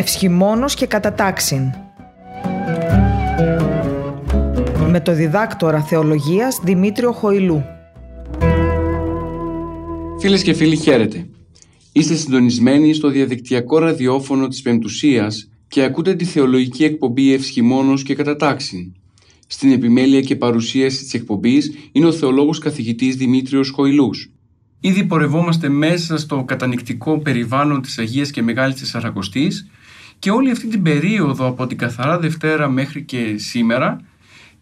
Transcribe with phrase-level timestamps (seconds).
[0.00, 1.72] Ευσχημόνος και κατατάξιν.
[4.90, 7.62] Με το διδάκτορα θεολογίας Δημήτριο Χοηλού.
[10.20, 11.28] Φίλες και φίλοι χαίρετε.
[11.92, 18.92] Είστε συντονισμένοι στο διαδικτυακό ραδιόφωνο της Πεμπτουσίας και ακούτε τη θεολογική εκπομπή Ευσχημόνος και Κατατάξιν.
[19.46, 24.30] Στην επιμέλεια και παρουσίαση της εκπομπής είναι ο θεολόγος καθηγητής Δημήτριος Χοηλούς.
[24.80, 29.66] Ήδη πορευόμαστε μέσα στο κατανικτικό περιβάλλον της Αγίας και Μεγάλης Τεσσαρακοστής
[30.18, 34.00] και όλη αυτή την περίοδο από την Καθαρά Δευτέρα μέχρι και σήμερα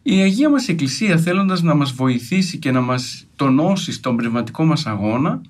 [0.03, 4.87] η Αγία μας Εκκλησία θέλοντας να μας βοηθήσει και να μας τονώσει στον πνευματικό μας
[4.87, 5.41] αγώνα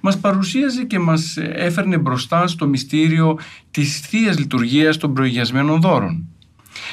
[0.00, 3.38] μας παρουσίαζε και μας έφερνε μπροστά στο μυστήριο
[3.70, 6.28] της Θείας Λειτουργίας των προηγιασμένων δώρων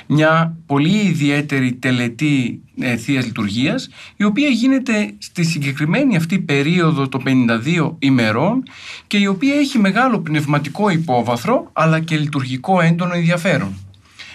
[0.08, 7.24] μια πολύ ιδιαίτερη τελετή ε, Θείας Λειτουργίας η οποία γίνεται στη συγκεκριμένη αυτή περίοδο των
[7.26, 8.64] 52 ημερών
[9.08, 13.76] και η οποία έχει μεγάλο πνευματικό υπόβαθρο αλλά και λειτουργικό έντονο ενδιαφέρον.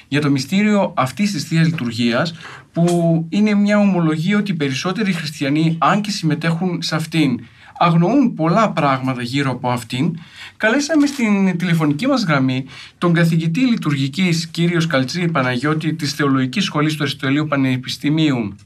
[0.09, 2.35] Για το μυστήριο αυτής της Θείας Λειτουργίας
[2.73, 7.41] που είναι μια ομολογία ότι οι περισσότεροι χριστιανοί αν και συμμετέχουν σε αυτήν
[7.79, 10.19] αγνοούν πολλά πράγματα γύρω από αυτήν,
[10.57, 12.67] καλέσαμε στην τηλεφωνική μας γραμμή
[12.99, 18.57] τον καθηγητή λειτουργικής κύριος Καλτσή Παναγιώτη της Θεολογικής Σχολής του Αριστοτελείου Πανεπιστημίου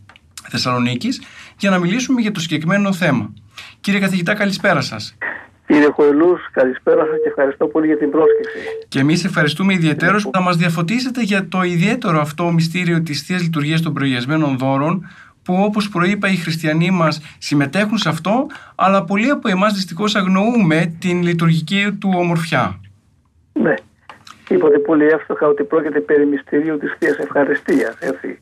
[0.48, 1.22] Θεσσαλονίκης
[1.58, 3.32] για να μιλήσουμε για το συγκεκριμένο θέμα.
[3.80, 5.16] Κύριε καθηγητά, καλησπέρα σας.
[5.66, 8.58] Κύριε Χοηλού, καλησπέρα σας και ευχαριστώ πολύ για την πρόσκληση.
[8.88, 13.42] Και εμείς ευχαριστούμε ιδιαίτερως που θα μας διαφωτίσετε για το ιδιαίτερο αυτό μυστήριο της θείας
[13.42, 15.08] λειτουργίας των προηγιασμένων δώρων,
[15.42, 20.96] που όπως προείπα οι χριστιανοί μας συμμετέχουν σε αυτό, αλλά πολλοί από εμάς δυστυχώς αγνοούμε
[21.00, 22.80] την λειτουργική του ομορφιά.
[23.52, 23.74] Ναι.
[24.48, 27.96] Είπατε πολύ εύστοχα ότι πρόκειται περί μυστηρίου της Θείας Ευχαριστίας.
[27.98, 28.38] Έτσι.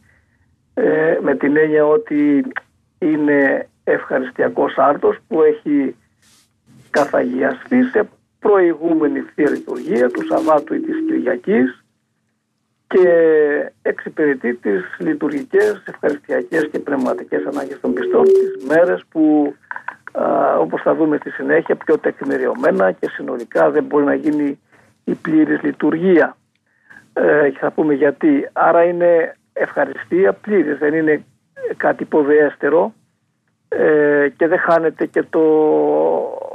[0.75, 2.45] Ε, με την έννοια ότι
[2.99, 5.95] είναι ευχαριστιακός άρτος που έχει
[6.91, 8.09] καθαγιαστεί σε
[8.39, 11.85] προηγούμενη Θεία Λειτουργία του Σαββάτου ή της Κυριακής
[12.89, 13.09] και
[13.83, 19.55] εξυπηρετεί τις λειτουργικές, ευχαριστιακές και πνευματικές ανάγκες των πιστών τις μέρες που
[20.13, 24.61] α, όπως θα δούμε στη συνέχεια πιο τεκμηριωμένα και συνολικά δεν μπορεί να γίνει
[25.05, 26.37] η πλήρης λειτουργία.
[27.13, 28.49] Ε, και θα πούμε γιατί.
[28.53, 31.25] Άρα είναι ευχαριστία πλήρης, δεν είναι
[31.77, 32.93] κάτι υποδεέστερο
[33.69, 35.41] ε, και δεν χάνεται και το,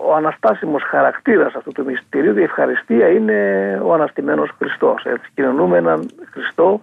[0.06, 2.38] ο αναστάσιμος χαρακτήρας αυτού του μυστηρίου.
[2.38, 5.04] Η ευχαριστία είναι ο αναστημένος Χριστός.
[5.06, 6.82] Έτσι, κοινωνούμε έναν Χριστό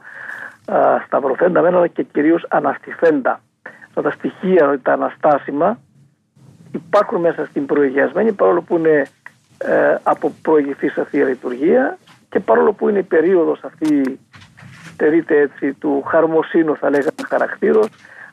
[0.73, 3.41] α, σταυρωθέντα μένα και κυρίως αναστηθέντα.
[3.87, 5.79] Αυτά τα στοιχεία, τα αναστάσιμα
[6.73, 9.07] υπάρχουν μέσα στην προηγιασμένη παρόλο που είναι
[9.59, 11.99] ε, από προηγηθή σε Θεία Λειτουργία
[12.29, 14.19] και παρόλο που είναι η περίοδος αυτή
[14.85, 17.89] στερείται έτσι του χαρμοσύνου θα λέγαμε χαρακτήρος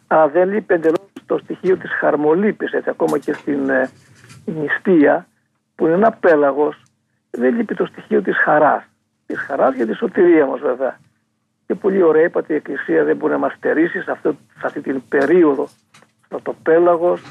[0.08, 3.90] αλλά δεν λείπει εντελώς το στοιχείο της χαρμολύπης έτσι ακόμα και στην ε,
[4.46, 5.28] νηστεία
[5.76, 6.82] που είναι ένα πέλαγος.
[7.32, 8.84] Δεν λείπει το στοιχείο της χαράς.
[9.26, 11.00] Της χαράς για τη σωτηρία μας βέβαια.
[11.66, 14.82] Και πολύ ωραία είπατε η Εκκλησία δεν μπορεί να μας στερήσει σε, αυτό, σε αυτή
[14.82, 15.68] την περίοδο.
[16.26, 17.22] Στο το πέλαγος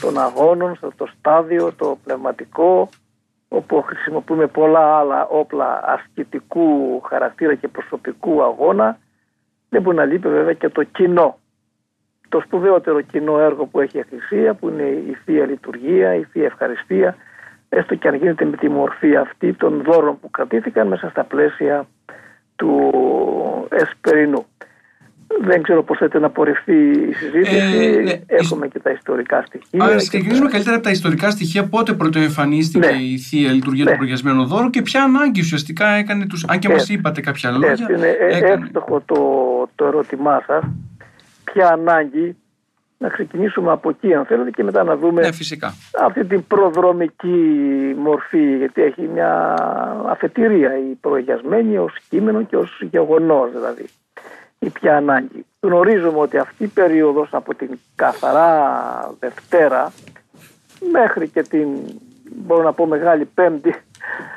[0.00, 2.88] των αγώνων, στο το στάδιο, το πνευματικό
[3.48, 8.98] όπου χρησιμοποιούμε πολλά άλλα όπλα ασκητικού χαρακτήρα και προσωπικού αγώνα.
[9.68, 11.38] Δεν μπορεί να λείπει βέβαια και το κοινό
[12.28, 16.44] το σπουδαιότερο κοινό έργο που έχει η Εκκλησία που είναι η Θεία Λειτουργία, η Θεία
[16.44, 17.16] Ευχαριστία
[17.68, 21.86] έστω και αν γίνεται με τη μορφή αυτή των δώρων που κρατήθηκαν μέσα στα πλαίσια
[22.56, 22.92] του
[23.68, 24.46] Εσπερινού.
[25.40, 27.56] Δεν ξέρω πώς θέλετε να πορευτεί η συζήτηση.
[27.56, 28.20] Ε, ναι.
[28.26, 29.84] Έχουμε και τα ιστορικά στοιχεία.
[29.84, 31.68] Α ξεκινήσουμε καλύτερα από τα ιστορικά στοιχεία.
[31.68, 33.02] Πότε πρωτοεμφανίστηκε ναι.
[33.02, 33.90] η θεία λειτουργία ναι.
[33.90, 36.44] του προγιασμένου δώρου και ποια ανάγκη ουσιαστικά έκανε τους...
[36.48, 37.86] Αν και μας είπατε κάποια λόγια.
[37.96, 39.18] Είναι εύστοχο το,
[39.74, 40.64] το ερώτημά σας
[41.56, 42.36] ποια ανάγκη
[42.98, 45.74] να ξεκινήσουμε από εκεί αν θέλετε και μετά να δούμε ναι, φυσικά.
[46.00, 49.54] αυτή την προδρομική μορφή γιατί έχει μια
[50.06, 53.84] αφετηρία η προεγιασμένη ως κείμενο και ως γεγονός δηλαδή
[54.58, 55.46] η ποια ανάγκη.
[55.60, 59.92] Γνωρίζουμε ότι αυτή η περίοδος από την καθαρά Δευτέρα
[60.92, 61.68] μέχρι και την
[62.46, 63.74] μπορώ να πω Μεγάλη Πέμπτη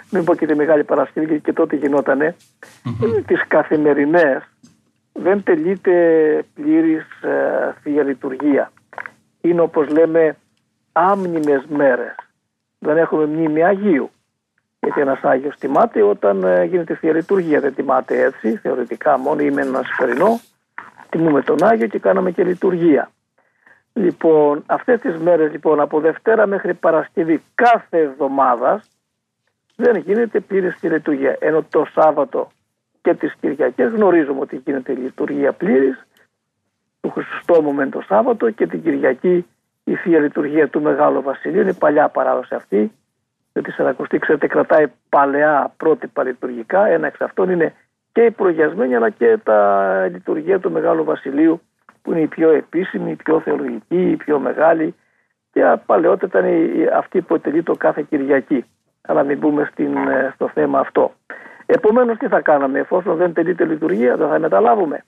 [0.09, 2.35] μην πω και τη Μεγάλη Παρασκευή και τότε γινότανε
[2.85, 3.23] mm-hmm.
[3.27, 4.43] τις καθημερινές
[5.21, 5.93] δεν τελείται
[6.53, 8.71] πλήρης ε, Θεία Λειτουργία.
[9.41, 10.37] Είναι όπως λέμε
[10.91, 12.15] άμνημες μέρες.
[12.79, 14.09] Δεν έχουμε μνήμη Αγίου.
[14.79, 17.59] Γιατί ένας Άγιος τιμάται όταν ε, γίνεται Θεία Λειτουργία.
[17.59, 20.39] Δεν τιμάται έτσι, θεωρητικά μόνο είμαι ένας σφαιρινό.
[21.09, 23.11] Τιμούμε τον Άγιο και κάναμε και λειτουργία.
[23.93, 28.89] Λοιπόν, αυτές τις μέρες λοιπόν από Δευτέρα μέχρι Παρασκευή κάθε εβδομάδας
[29.75, 31.37] δεν γίνεται πλήρης Θεία Λειτουργία.
[31.39, 32.51] Ενώ το Σάββατο
[33.01, 36.07] και τις Κυριακές γνωρίζουμε ότι γίνεται η λειτουργία πλήρης
[37.01, 39.45] του Χριστοστόμου με το Σάββατο και την Κυριακή
[39.83, 42.91] η Θεία Λειτουργία του Μεγάλου Βασιλείου είναι η παλιά παράδοση αυτή
[43.53, 46.85] Γιατί η Σαρακοστή, ξέρετε, κρατάει παλαιά πρότυπα λειτουργικά.
[46.85, 47.73] Ένα εξ αυτών είναι
[48.11, 51.61] και η προγιασμένη αλλά και τα λειτουργία του Μεγάλου Βασιλείου
[52.01, 54.95] που είναι η πιο επίσημη, η πιο θεολογική, η πιο μεγάλη
[55.51, 58.65] και παλαιότερα ήταν αυτή που ετελεί το κάθε Κυριακή.
[59.01, 61.13] Αλλά μην μπούμε στην, ε, στο θέμα αυτό.
[61.71, 65.05] Επομένως τι θα κάναμε εφόσον δεν τελείται λειτουργία δεν θα μεταλάβουμε.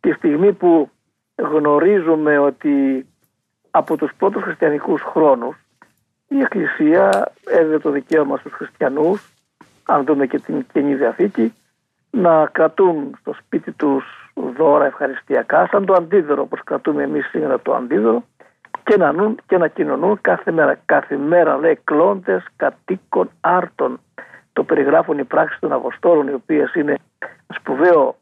[0.00, 0.90] Τη στιγμή που
[1.36, 3.06] γνωρίζουμε ότι
[3.70, 5.56] από τους πρώτους χριστιανικούς χρόνους
[6.28, 9.32] η Εκκλησία έδινε το δικαίωμα στους χριστιανούς
[9.84, 11.54] αν δούμε και την Καινή Διαθήκη
[12.10, 14.04] να κρατούν στο σπίτι τους
[14.56, 18.24] δώρα ευχαριστιακά σαν το αντίδωρο όπως κρατούμε εμείς σήμερα το αντίδωρο
[18.84, 20.78] και να, νουν, και να κοινωνούν κάθε μέρα.
[20.84, 24.00] Κάθε μέρα λέει κλώντες κατοίκων άρτων.
[24.58, 26.94] Το περιγράφουν οι πράξεις των Αποστόλων οι οποίες είναι
[27.54, 28.16] σπουδαίο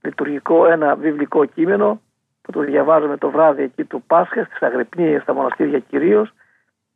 [0.00, 2.00] λειτουργικό ένα βιβλικό κείμενο
[2.42, 6.32] που το διαβάζουμε το βράδυ εκεί του Πάσχα στις Αγρυπνίες, στα μοναστήρια κυρίως.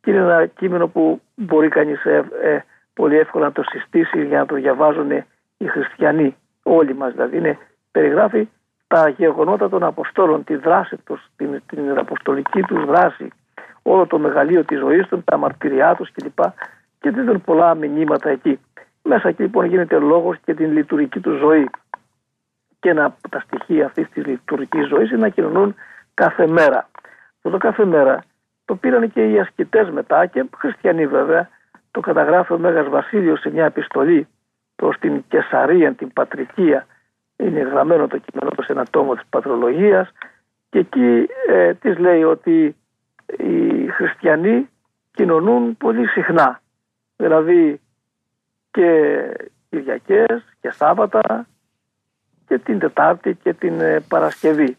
[0.01, 2.59] και είναι ένα κείμενο που μπορεί κανείς ε, ε,
[2.93, 5.11] πολύ εύκολα να το συστήσει για να το διαβάζουν
[5.57, 7.37] οι χριστιανοί, όλοι μας δηλαδή.
[7.37, 7.57] Είναι,
[7.91, 8.49] περιγράφει
[8.87, 13.27] τα γεγονότα των Αποστόλων, τη δράση τους, την, την αποστολική τους δράση,
[13.81, 16.39] όλο το μεγαλείο της ζωής τους, τα μαρτυριά τους κλπ.
[16.99, 18.59] Και δίνουν πολλά μηνύματα εκεί.
[19.07, 21.69] Μέσα εκεί λοιπόν γίνεται λόγος και την λειτουργική του ζωή.
[22.79, 25.75] Και ένα από τα στοιχεία αυτής της λειτουργικής ζωής είναι να κοινωνούν
[26.13, 26.89] κάθε μέρα.
[27.35, 28.23] Αυτό το κάθε μέρα
[28.65, 31.49] το πήραν και οι ασκητές μετά και χριστιανοί βέβαια.
[31.91, 34.27] Το καταγράφει ο Μέγας Βασίλειος σε μια επιστολή
[34.75, 36.85] προς την Κεσαρία, την Πατρικία.
[37.35, 40.11] Είναι γραμμένο το κείμενο του σε ένα τόμο της Πατρολογίας
[40.69, 42.75] και εκεί ε, της λέει ότι
[43.37, 44.69] οι χριστιανοί
[45.11, 46.61] κοινωνούν πολύ συχνά.
[47.15, 47.79] Δηλαδή
[48.75, 49.21] και
[49.69, 51.47] Κυριακές και Σάββατα
[52.47, 54.77] και την Τετάρτη και την ε, Παρασκευή.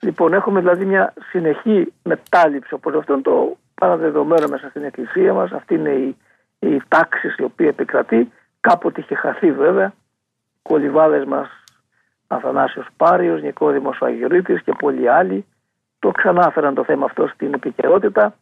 [0.00, 2.74] Λοιπόν, έχουμε δηλαδή μια συνεχή μετάληψη.
[2.74, 5.52] Οπότε αυτό είναι το παραδεδομένο μέσα στην Εκκλησία μας.
[5.52, 6.16] Αυτή είναι η,
[6.58, 8.32] η τάξη η οποία επικρατεί.
[8.60, 9.92] Κάποτε είχε χαθεί βέβαια.
[10.62, 11.48] Κολυβάδες μας
[12.26, 15.46] Αθανάσιος Πάριος, Νικόδημος Αγιορείτης και πολλοί άλλοι
[15.98, 18.34] το ξανάφεραν το θέμα αυτό στην επικαιρότητα.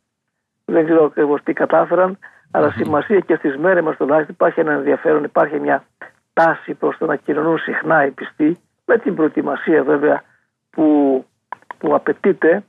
[0.64, 2.18] Δεν ξέρω ακριβώς τι κατάφεραν,
[2.50, 5.84] αλλά σημασία και στις μέρες μας τουλάχιστον υπάρχει ένα ενδιαφέρον, υπάρχει μια
[6.32, 10.22] τάση προς το να κοινωνούν συχνά οι πιστοί, με την προετοιμασία βέβαια
[10.70, 11.24] που,
[11.78, 12.64] που απαιτείται.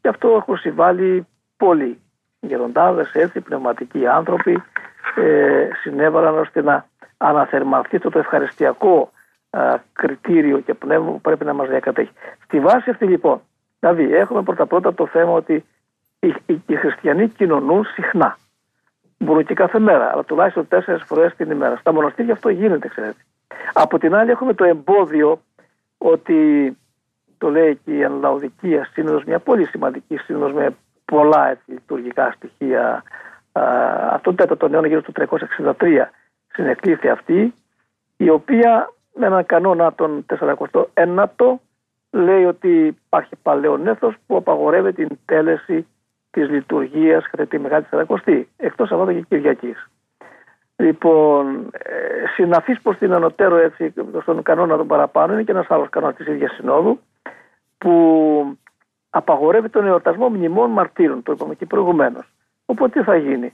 [0.00, 1.26] Και αυτό έχουν συμβάλει
[1.56, 2.00] πολλοί
[2.40, 4.62] γεροντάδες, έτσι, πνευματικοί άνθρωποι,
[5.16, 6.86] ε, συνέβαλαν ώστε να
[7.16, 9.10] αναθερμανθεί το, το ευχαριστιακό
[9.92, 12.12] κριτήριο και πνεύμα που πρέπει να μας διακατέχει.
[12.44, 13.40] Στη βάση αυτή λοιπόν,
[13.80, 15.64] δηλαδή έχουμε πρώτα πρώτα το θέμα ότι
[16.20, 18.36] οι, οι, οι χριστιανοί κοινωνούν συχνά.
[19.18, 21.76] Μπορούν και κάθε μέρα, αλλά τουλάχιστον τέσσερις φορές την ημέρα.
[21.76, 23.24] Στα μοναστήρια αυτό γίνεται, ξέρετε.
[23.72, 25.40] Από την άλλη, έχουμε το εμπόδιο
[25.98, 26.76] ότι
[27.38, 33.02] το λέει και η Αναλαουδικία Σύνοδος, μια πολύ σημαντική σύνοδος με πολλά έτσι, λειτουργικά στοιχεία.
[34.10, 35.12] Αυτό το τέταρτο αιώνα γύρω στο
[35.80, 36.08] 363
[36.52, 37.54] συνεκλήθη αυτή,
[38.16, 40.26] η οποία με έναν κανόνα τον
[40.94, 41.54] 49ο
[42.10, 45.86] λέει ότι υπάρχει παλαιό έθος που απαγορεύει την τέλεση
[46.30, 49.88] της λειτουργίας κατά τη Μεγάλη Τεσσαρακοστή, εκτός Σαββάτου και Κυριακής.
[50.76, 53.92] Λοιπόν, ε, συναφής προς την ανωτέρω έτσι,
[54.22, 57.00] στον κανόνα των παραπάνω είναι και ένας άλλος κανόνας της ίδιας συνόδου
[57.78, 58.58] που
[59.10, 62.32] απαγορεύει τον εορτασμό μνημών μαρτύρων, το είπαμε και προηγουμένως.
[62.64, 63.52] Οπότε τι θα γίνει;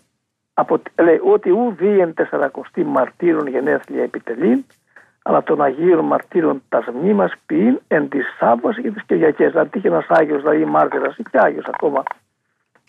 [0.55, 4.65] Από, λέει ότι ου βίεν τεσσαρακοστή μαρτύρων γενέθλια επιτελήν
[5.27, 9.55] αλλά των Αγίων Μαρτύρων τα μνήμα ποιήν εν της Σάββασης και τις Κυριακές.
[9.55, 12.03] Αν τύχει ένας Άγιος, δηλαδή μάρτυρας ή και Άγιος ακόμα,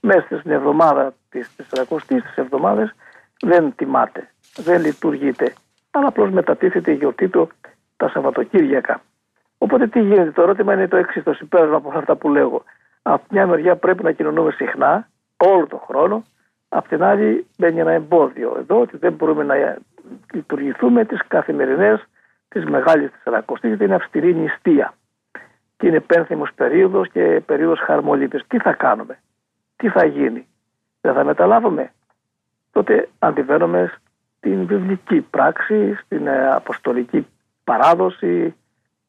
[0.01, 2.95] μέσα στην εβδομάδα της 40η της εβδομάδας,
[3.41, 5.53] δεν τιμάται, δεν λειτουργείται.
[5.91, 7.49] Αλλά απλώς μετατίθεται η γιορτή του
[7.97, 9.01] τα Σαββατοκύριακα.
[9.57, 12.63] Οπότε τι γίνεται, το ερώτημα είναι το εξής, το συμπέρασμα από αυτά που λέγω.
[13.01, 16.23] Από μια μεριά πρέπει να κοινωνούμε συχνά, όλο τον χρόνο.
[16.69, 19.77] Απ' την άλλη μπαίνει ένα εμπόδιο εδώ ότι δεν μπορούμε να
[20.33, 22.05] λειτουργηθούμε τις καθημερινές
[22.47, 24.93] της Μεγάλης Τεσσαρακοστή, γιατί είναι αυστηρή νηστεία.
[25.77, 28.43] Και είναι πένθυμος περίοδος και περίοδος χαρμολύπης.
[28.47, 29.19] Τι θα κάνουμε,
[29.75, 30.47] τι θα γίνει,
[31.01, 31.91] δεν θα μεταλάβουμε.
[32.71, 33.93] Τότε αντιβαίνουμε
[34.37, 37.27] στην βιβλική πράξη, στην ε, αποστολική
[37.63, 38.55] παράδοση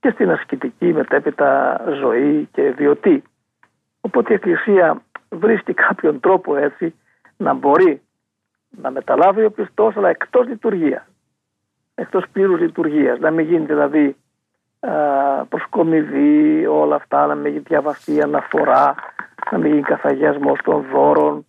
[0.01, 3.23] και στην ασκητική μετέπειτα ζωή και βιωτή.
[4.01, 6.95] Οπότε η Εκκλησία βρίσκει κάποιον τρόπο έτσι
[7.37, 8.03] να μπορεί
[8.71, 11.07] να μεταλάβει ο πιστός αλλά εκτός λειτουργίας
[11.99, 13.19] εκτός πλήρους λειτουργίας.
[13.19, 14.17] Να μην γίνει δηλαδή
[15.49, 18.95] προσκομιδή, όλα αυτά, να μην γίνει διαβαστή αναφορά,
[19.51, 21.47] να μην γίνει καθαγιασμός των δώρων,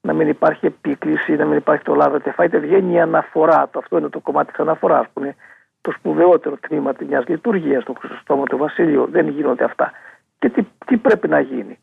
[0.00, 2.58] να μην υπάρχει επίκληση, να μην υπάρχει το λάβετε φάιτε.
[2.58, 3.68] Βγαίνει η αναφορά.
[3.68, 5.36] Το, αυτό είναι το κομμάτι της αναφοράς που είναι
[5.80, 9.06] το σπουδαιότερο τμήμα μιας λειτουργίας στο Χρυσοστόμο του Βασιλείου.
[9.10, 9.92] Δεν γίνονται αυτά.
[10.38, 11.78] Και τι, τι πρέπει να γίνει;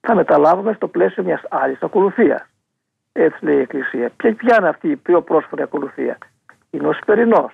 [0.00, 2.46] Θα μεταλάβουμε στο πλαίσιο μιας άλλης ακολουθίας.
[3.12, 4.10] Έτσι λέει η Εκκλησία.
[4.16, 6.18] Ποια, ποια είναι αυτή η πιο πρόσφατη ακολουθία;
[6.70, 7.52] Είναι ο Σπερινός.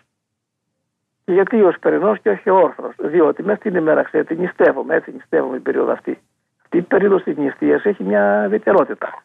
[1.24, 5.12] Και γιατί ο Σπερινός και όχι ο Όρθρος; Διότι μέσα στην ημέρα, ξέρετε, νηστεύομαι, έτσι
[5.12, 6.18] νηστεύομαι την περίοδο αυτή.
[6.66, 9.22] Αυτή η περίοδο της νηστείας έχει μια ιδιαιτερότητα.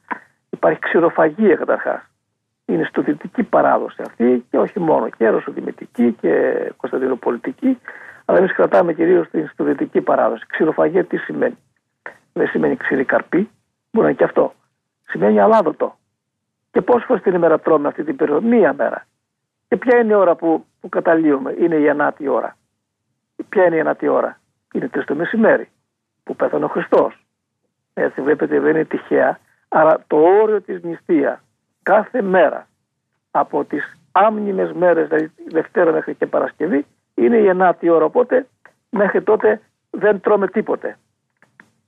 [0.50, 2.02] Υπάρχει ξηροφαγία καταρχάς.
[2.66, 7.80] Είναι στοδυτική παράδοση αυτή και όχι μόνο και αεροσοδημητική και κωνσταντινοπολιτική,
[8.26, 10.46] αλλά εμείς κρατάμε κυρίως την στοδυτική παράδοση.
[10.48, 11.58] Ξηροφαγία τι σημαίνει;
[12.34, 13.50] Δεν σημαίνει ξηρή καρπή,
[13.92, 14.54] μπορεί να είναι και αυτό.
[15.08, 15.96] Σημαίνει αλάδοτο.
[16.72, 19.06] Και πόσες φορές την ημέρα τρώμε αυτή την περίοδο, μία μέρα.
[19.68, 22.58] Και ποια είναι η ώρα που, που καταλύουμε, είναι η ενάτη ώρα.
[23.50, 24.40] Ποια είναι η ενάτη ώρα,
[24.74, 25.70] είναι τρεις το μεσημέρι
[26.24, 27.21] που πέθανε ο Χριστός.
[27.94, 29.40] Έτσι βλέπετε δεν είναι τυχαία.
[29.70, 31.40] Άρα το όριο της νηστείας
[31.84, 32.68] κάθε μέρα
[33.32, 38.06] από τις άμνημες μέρες, δηλαδή Δευτέρα μέχρι και Παρασκευή, είναι η ενάτη ώρα.
[38.06, 38.48] Οπότε
[38.90, 40.98] μέχρι τότε δεν τρώμε τίποτε.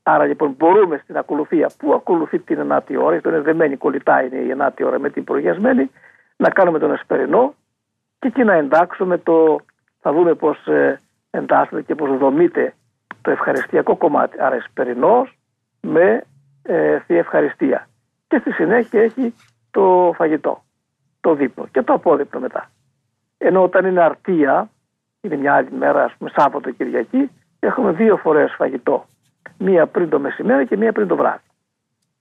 [0.03, 4.35] Άρα λοιπόν μπορούμε στην ακολουθία που ακολουθεί την ενάτη ώρα, γιατί είναι δεμένη κολλητά είναι
[4.35, 5.91] η ενάτη ώρα με την προγιασμένη,
[6.35, 7.53] να κάνουμε τον εσπερινό
[8.19, 9.59] και εκεί να εντάξουμε το,
[9.99, 10.99] θα δούμε πώς ε,
[11.31, 12.73] εντάσσεται και πώς δομείται
[13.21, 14.41] το ευχαριστιακό κομμάτι.
[14.41, 15.37] Άρα εσπερινός
[15.87, 16.23] με
[16.61, 17.87] ε, θεία ευχαριστία.
[18.27, 19.33] Και στη συνέχεια έχει
[19.71, 20.63] το φαγητό,
[21.21, 22.69] το δίπλο και το απόδειπλο μετά.
[23.37, 24.69] Ενώ όταν είναι αρτία,
[25.21, 29.05] είναι μια άλλη μέρα, ας πούμε Σάββατο Κυριακή, έχουμε δύο φορές φαγητό.
[29.57, 31.43] Μία πριν το μεσημέρι και μία πριν το βράδυ.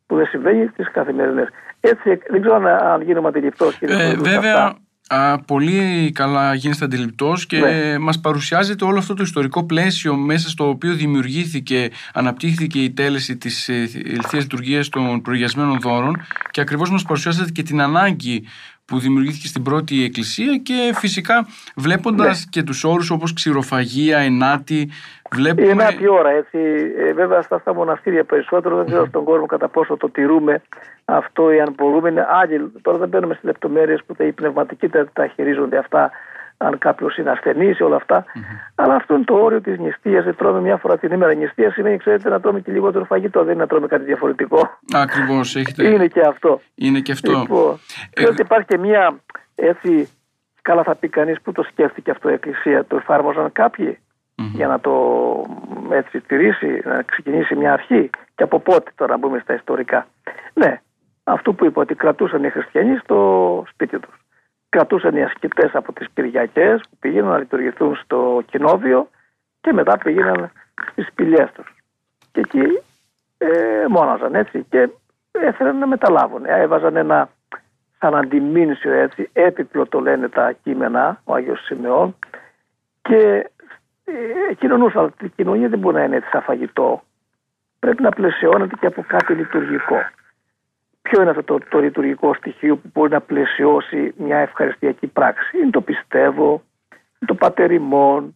[0.07, 1.49] Που δεν συμβαίνει στις καθημερινές.
[1.81, 4.75] Έτσι δεν ξέρω αν γίνομαι αντιληπτός κύριε ε, Βέβαια,
[5.09, 7.99] Α, πολύ καλά γίνεστε αντιληπτός και ναι.
[7.99, 13.68] μας παρουσιάζεται όλο αυτό το ιστορικό πλαίσιο μέσα στο οποίο δημιουργήθηκε, αναπτύχθηκε η τέλεση της
[13.68, 18.44] ευθεία λειτουργίας των προηγιασμένων δώρων και ακριβώς μας παρουσιάζεται και την ανάγκη
[18.93, 21.47] που δημιουργήθηκε στην πρώτη εκκλησία και φυσικά
[21.77, 22.51] βλέποντας ναι.
[22.51, 24.91] και τους όρους όπως ξηροφαγία, ενάτη,
[25.31, 25.67] βλέπουμε...
[25.67, 26.59] Η ενάτη ώρα, έτσι.
[26.99, 30.63] Ε, βέβαια στα, στα μοναστήρια περισσότερο, δεν ξέρω στον κόσμο κατά πόσο το τηρούμε
[31.05, 32.09] αυτό ή αν μπορούμε.
[32.09, 36.11] Είναι άλλοι, τώρα δεν μπαίνουμε στις λεπτομέρειες που οι πνευματικοί τα χειρίζονται αυτά
[36.62, 38.25] αν κάποιος είναι ασθενής όλα αυτά.
[38.25, 38.73] Mm-hmm.
[38.75, 40.25] Αλλά αυτό είναι το όριο της νηστείας.
[40.25, 41.35] Δεν τρώμε μια φορά την ημέρα.
[41.35, 43.45] Νηστεία σημαίνει, ξέρετε, να τρώμε και λιγότερο φαγητό.
[43.45, 44.78] Δεν είναι να τρώμε κάτι διαφορετικό.
[44.95, 45.57] Ακριβώς.
[45.57, 45.88] Έχετε...
[45.88, 46.61] Είναι και αυτό.
[46.75, 47.31] Είναι και αυτό.
[47.31, 47.78] Λοιπόν,
[48.14, 48.26] ε...
[48.26, 49.21] ότι υπάρχει και μια
[49.54, 50.09] έτσι.
[50.62, 52.85] Καλά θα πει κανείς που το σκέφτηκε αυτό η Εκκλησία.
[52.85, 54.50] Το εφάρμοζαν κάποιοι mm-hmm.
[54.54, 54.95] για να το
[55.90, 58.11] έτσι τηρήσει, να ξεκινήσει μια αρχή.
[58.35, 60.07] Και από πότε τώρα μπούμε στα ιστορικά.
[60.54, 60.81] Ναι,
[61.25, 64.22] αυτό που είπα ότι κρατούσαν οι χριστιανοί στο σπίτι τους
[64.73, 69.09] κρατούσαν οι ασκητές από τις Κυριακές που πήγαιναν να λειτουργηθούν στο κοινόβιο
[69.61, 70.50] και μετά πήγαιναν
[70.91, 71.75] στις σπηλιές τους.
[72.33, 72.67] Και εκεί
[73.38, 74.88] ε, μόναζαν έτσι και
[75.31, 76.45] έφεραν να μεταλάβουν.
[76.45, 77.29] Έβαζαν ένα
[77.99, 82.17] σαν αντιμήνσιο έτσι, έπιπλο το λένε τα κείμενα, ο Άγιος Σημεών
[83.02, 83.50] και
[84.05, 85.14] ε, κοινωνούσαν.
[85.21, 87.02] Η κοινωνία δεν μπορεί να είναι έτσι σαν φαγητό.
[87.79, 89.97] Πρέπει να πλαισιώνεται και από κάτι λειτουργικό.
[91.02, 95.71] Ποιο είναι αυτό το, το λειτουργικό στοιχείο που μπορεί να πλαισιώσει μια ευχαριστιακή πράξη; Είναι
[95.71, 98.35] το πιστεύω, είναι το πατερημόν,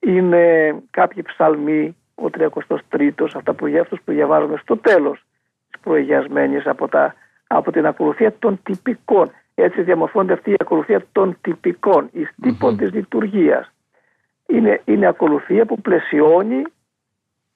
[0.00, 5.24] είναι κάποιοι ψαλμοί, ο 33ος, αυτά που, αυτούς που διαβάζουμε στο τέλος
[5.70, 7.14] της προηγιασμένης από, τα,
[7.46, 9.30] από την ακολουθία των τυπικών.
[9.54, 12.78] Έτσι διαμορφώνεται αυτή η ακολουθία των τυπικών, εις τύπων mm-hmm.
[12.78, 13.72] της λειτουργίας.
[14.46, 16.62] Είναι, είναι ακολουθία που πλαισιώνει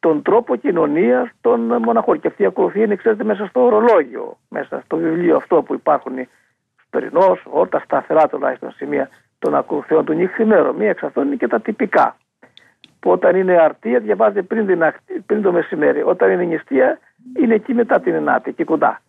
[0.00, 2.21] τον τρόπο κοινωνίας των μοναχών.
[2.21, 6.19] Και αυτή η ακολουθία είναι, ξέρετε, μέσα στο ορολόγιο, μέσα στο βιβλίο αυτό που υπάρχουν
[6.19, 6.29] οι
[6.91, 10.75] περινό, όλα τα σταθερά τουλάχιστον σημεία των ακολουθιών του νυχθημέρου.
[10.75, 12.17] Μία εξ αυτών είναι και τα τυπικά.
[13.00, 14.83] Που όταν είναι αρτία διαβάζεται πριν, την,
[15.26, 16.03] πριν το μεσημέρι.
[16.03, 16.99] Όταν είναι νηστεία
[17.38, 19.00] είναι εκεί μετά την ενάτη, εκεί κοντά.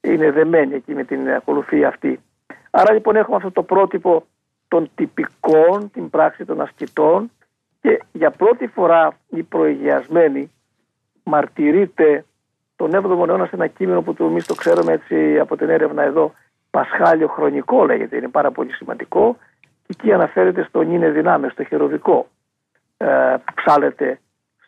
[0.00, 2.20] Είναι δεμένη εκεί με την ακολουθία αυτή.
[2.70, 4.24] Άρα λοιπόν έχουμε αυτό το πρότυπο
[4.68, 7.30] των τυπικών, την πράξη των ασκητών,
[7.88, 10.50] και για πρώτη φορά η προηγιασμένη
[11.22, 12.24] μαρτυρείται
[12.76, 16.34] τον 7ο αιώνα σε ένα κείμενο που εμείς το ξέρουμε έτσι από την έρευνα εδώ,
[16.70, 19.36] Πασχάλιο χρονικό λέγεται, είναι πάρα πολύ σημαντικό.
[19.60, 22.28] Και εκεί αναφέρεται στο νίνε δυνάμες, στο χεροβικό,
[22.96, 24.20] ε, που ψάλεται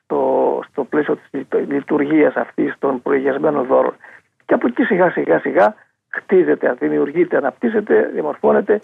[0.03, 3.97] στο, στο πλαίσιο της λειτουργίας αυτής των προηγιασμένων δώρων.
[4.45, 5.75] Και από εκεί σιγά σιγά σιγά
[6.09, 8.81] χτίζεται, δημιουργείται, αναπτύσσεται, διαμορφώνεται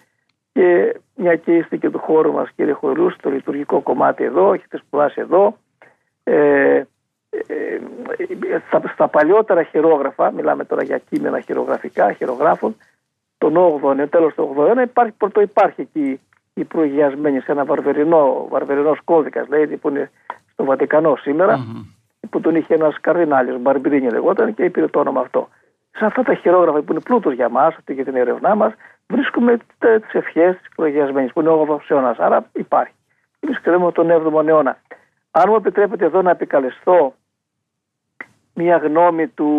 [0.56, 4.76] και μια και είστε και του χώρου μας κύριε Χορούς, το λειτουργικό κομμάτι εδώ, έχετε
[4.76, 5.56] σπουδάσει εδώ.
[6.24, 6.82] Ε,
[7.30, 7.78] ε,
[8.66, 12.76] στα, στα, παλιότερα χειρόγραφα, μιλάμε τώρα για κείμενα χειρογραφικά, χειρογράφων,
[13.38, 16.20] τον 8ο, τέλος του 8ου αιώνα υπάρχει, πρώτο υπάρχει εκεί
[16.54, 20.10] η προηγιασμένη σε ένα βαρβερινό, βαρβερινός κώδικας, λέει, που είναι
[20.52, 21.18] στο Βατικανό
[22.30, 25.48] που τον είχε ένας καρδινάλιος, Μπαρμπρίνι λεγόταν και είπε το όνομα αυτό.
[25.90, 28.72] Σε αυτά τα χειρόγραφα που είναι πλούτος για μας, για την έρευνά μας,
[29.08, 32.16] βρίσκουμε τι ευχέ της προηγιασμένη που είναι ο 8ο αιώνα.
[32.18, 32.92] Άρα υπάρχει.
[33.40, 34.78] Εμείς κρίνουμε τον 7ο αιώνα.
[35.30, 37.14] Αν μου επιτρέπετε εδώ να επικαλεστώ
[38.54, 39.50] μια γνώμη του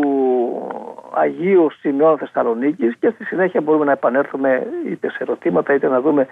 [1.14, 6.28] Αγίου Σημειών Θεσσαλονίκης και στη συνέχεια μπορούμε να επανέλθουμε είτε σε ερωτήματα είτε να δούμε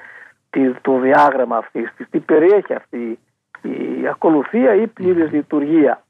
[0.82, 3.20] το διάγραμμα αυτής, τι περιέχει αυτή
[3.62, 6.04] η ακολουθία ή πλήρης λειτουργία.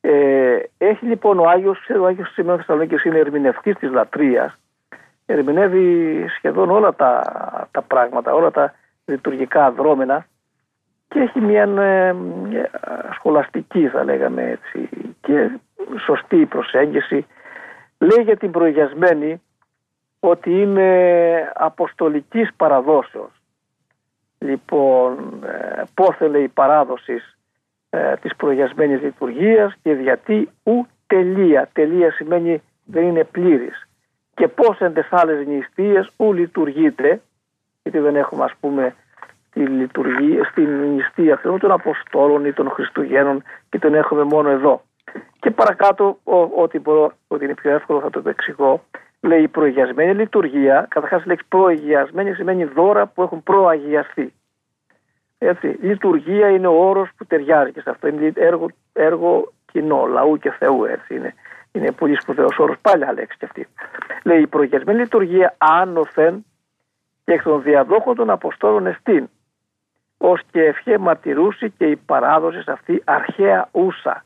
[0.00, 4.58] Ε, έχει λοιπόν ο Άγιος, ο Άγιος Σημείων Θεσσαλονίκης είναι ερμηνευτής της λατρείας,
[5.26, 7.22] ερμηνεύει σχεδόν όλα τα,
[7.70, 10.26] τα πράγματα, όλα τα λειτουργικά δρόμενα
[11.08, 12.14] και έχει μια ε,
[13.12, 14.88] σχολαστική θα λέγαμε έτσι
[15.20, 15.50] και
[16.04, 17.26] σωστή προσέγγιση.
[17.98, 19.42] Λέει για την προηγιασμένη
[20.20, 23.30] ότι είναι αποστολικής παραδόσεως.
[24.38, 27.38] Λοιπόν, ε, πόθελε η παράδοσης
[27.90, 31.68] ε, της προηγιασμένης λειτουργίας και γιατί ου τελεία.
[31.72, 33.83] Τελεία σημαίνει δεν είναι πλήρης.
[34.34, 37.20] Και πώς εν τες άλλες νηστείες ου λειτουργείται,
[37.82, 38.94] γιατί δεν έχουμε ας πούμε
[39.52, 44.82] τη λειτουργία, στην νηστεία αυτών των Αποστόλων ή των Χριστουγέννων και τον έχουμε μόνο εδώ.
[45.40, 46.18] Και παρακάτω,
[46.56, 48.84] ό,τι μπορώ, ότι είναι πιο εύκολο θα το εξηγώ,
[49.20, 54.32] λέει η προηγιασμένη λειτουργία, καταρχάς η λέξη προηγιασμένη σημαίνει δώρα που έχουν προαγιαστεί.
[55.38, 60.38] Έτσι, λειτουργία είναι ο όρος που ταιριάζει και σε αυτό, είναι έργο, έργο κοινό, λαού
[60.38, 61.34] και Θεού, έτσι είναι.
[61.74, 63.68] Είναι πολύ σπουδαίος όρος, πάλι λέξη και αυτή.
[64.22, 66.44] Λέει η προηγιασμένη λειτουργία άνωθεν
[67.24, 69.28] και εκ των διαδόχων των Αποστόλων εστίν
[70.18, 74.24] ως και ευχέ μαρτυρούσει και η παράδοση σε αυτή αρχαία ούσα.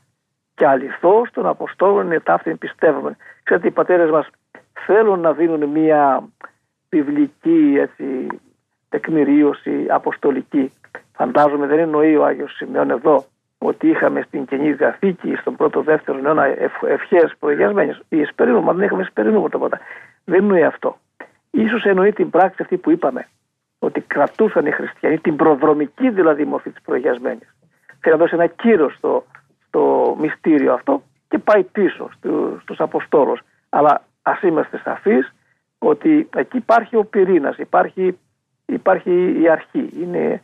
[0.55, 3.17] Και αληθώς των Αποστόλων είναι ταύτην πιστεύουμε.
[3.43, 4.28] Ξέρετε οι πατέρες μας
[4.87, 6.28] θέλουν να δίνουν μια
[6.88, 8.26] βιβλική έτσι,
[8.88, 10.73] τεκμηρίωση αποστολική.
[11.12, 13.25] Φαντάζομαι δεν εννοεί ο Άγιος Σημειών εδώ
[13.59, 16.45] ότι είχαμε στην Καινή Διαθήκη στον πρώτο δεύτερο αιώνα
[16.87, 18.03] ευχές προηγιασμένες.
[18.09, 19.81] Η εσπερινού, μα δεν είχαμε εσπερινού τίποτα.
[20.25, 20.99] Δεν εννοεί αυτό.
[21.50, 23.29] Ίσως εννοεί την πράξη αυτή που είπαμε
[23.79, 27.55] ότι κρατούσαν οι χριστιανοί την προδρομική δηλαδή μορφή της προηγιασμένης.
[28.00, 29.25] Θέλει να δώσει ένα κύριο στο,
[29.67, 33.41] στο μυστήριο αυτό και πάει πίσω στου, στους Αποστόλους.
[33.69, 35.32] Αλλά ας είμαστε σαφείς
[35.78, 38.19] ότι εκεί υπάρχει ο πυρήνας, υπάρχει,
[38.67, 40.41] υπάρχει η αρχή, είναι ε,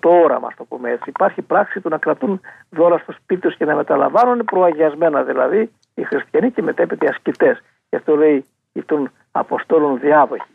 [0.00, 1.08] το όραμα, το πούμε έτσι.
[1.08, 6.02] Υπάρχει πράξη του να κρατούν δώρα στο σπίτι τους και να μεταλαμβάνουν προαγιασμένα δηλαδή οι
[6.02, 7.62] χριστιανοί και μετέπειτα οι ασκητές.
[7.88, 8.44] Γι' αυτό λέει
[8.86, 10.50] των Αποστόλων διάδοχοι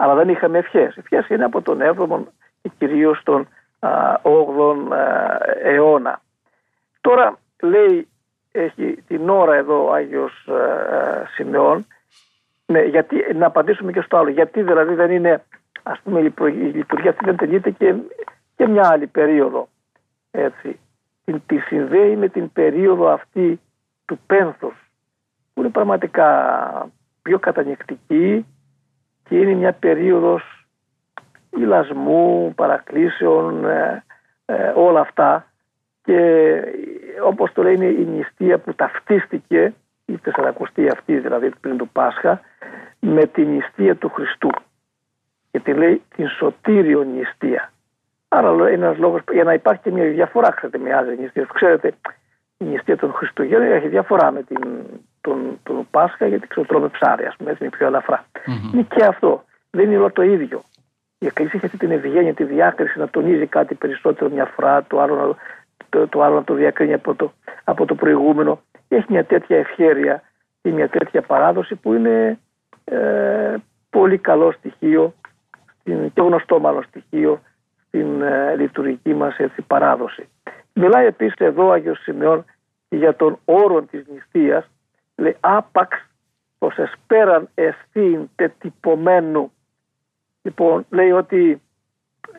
[0.00, 0.96] αλλά δεν είχαμε ευχές.
[0.96, 2.22] Ευχές είναι από τον 7ο
[2.62, 3.48] και κυρίως τον
[4.22, 4.76] 8ο
[5.62, 6.20] αιώνα.
[7.00, 8.08] Τώρα λέει,
[8.52, 10.48] έχει την ώρα εδώ ο Άγιος
[11.34, 11.86] Σημεών,
[12.66, 14.30] ναι, γιατί, να απαντήσουμε και στο άλλο.
[14.30, 15.44] Γιατί δηλαδή δεν είναι,
[15.82, 17.94] ας πούμε, η, λειτουργία αυτή δεν τελείται και,
[18.60, 19.68] και μια άλλη περίοδο.
[20.30, 20.80] Έτσι.
[21.24, 23.60] Την, τη συνδέει με την περίοδο αυτή
[24.04, 24.74] του πένθους,
[25.54, 26.90] που είναι πραγματικά
[27.22, 28.46] πιο κατανεκτική,
[29.28, 30.66] και είναι μια περίοδος
[31.50, 34.04] ηλασμού, παρακλήσεων, ε,
[34.44, 35.46] ε, όλα αυτά
[36.02, 36.62] και
[37.24, 42.40] όπως το λέει είναι η νηστεία που ταυτίστηκε η τεσσαρακοστή αυτή δηλαδή πριν του Πάσχα
[43.00, 44.50] με την νηστεία του Χριστού
[45.50, 47.72] και τη λέει την σωτήριο νηστεία.
[48.32, 51.46] Άρα είναι ένας λόγος για να υπάρχει και μια διαφορά ξέρετε με άλλες νηστείες.
[51.54, 51.94] Ξέρετε
[52.56, 54.58] η νηστεία των Χριστουγέννων έχει διαφορά με την
[55.20, 58.24] τον, τον Πάσχα γιατί ξοτρώμε ψάρι, ας πούμε, έτσι είναι πιο ελαφρά.
[58.34, 58.74] Mm-hmm.
[58.74, 59.44] Είναι και αυτό.
[59.70, 60.62] Δεν είναι όλο το ίδιο.
[61.18, 65.00] Η Εκκλησία έχει αυτή την ευγένεια, τη διάκριση να τονίζει κάτι περισσότερο μια φορά, το
[65.00, 65.36] άλλο,
[65.88, 67.32] το, το άλλο να το διακρίνει από το,
[67.64, 68.60] από το προηγούμενο.
[68.88, 70.22] Έχει μια τέτοια ευχέρεια
[70.62, 72.38] ή μια τέτοια παράδοση που είναι
[72.84, 73.54] ε,
[73.90, 75.14] πολύ καλό στοιχείο
[75.80, 77.40] στην, και γνωστό μάλλον στοιχείο
[77.90, 80.28] στην ε, λειτουργική μας έτσι, παράδοση.
[80.72, 82.44] Μιλάει επίσης εδώ ο Άγιος Σημειών
[82.88, 84.70] για τον όρο της νηστείας
[85.16, 86.06] λέει άπαξ
[86.58, 89.52] πως εσπέραν ευθύν τετυπωμένου.
[90.42, 91.62] Λοιπόν, λέει ότι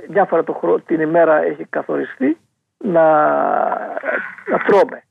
[0.08, 2.38] μια φορά το την ημέρα έχει καθοριστεί
[2.78, 3.06] να,
[4.48, 5.04] να τρώμε.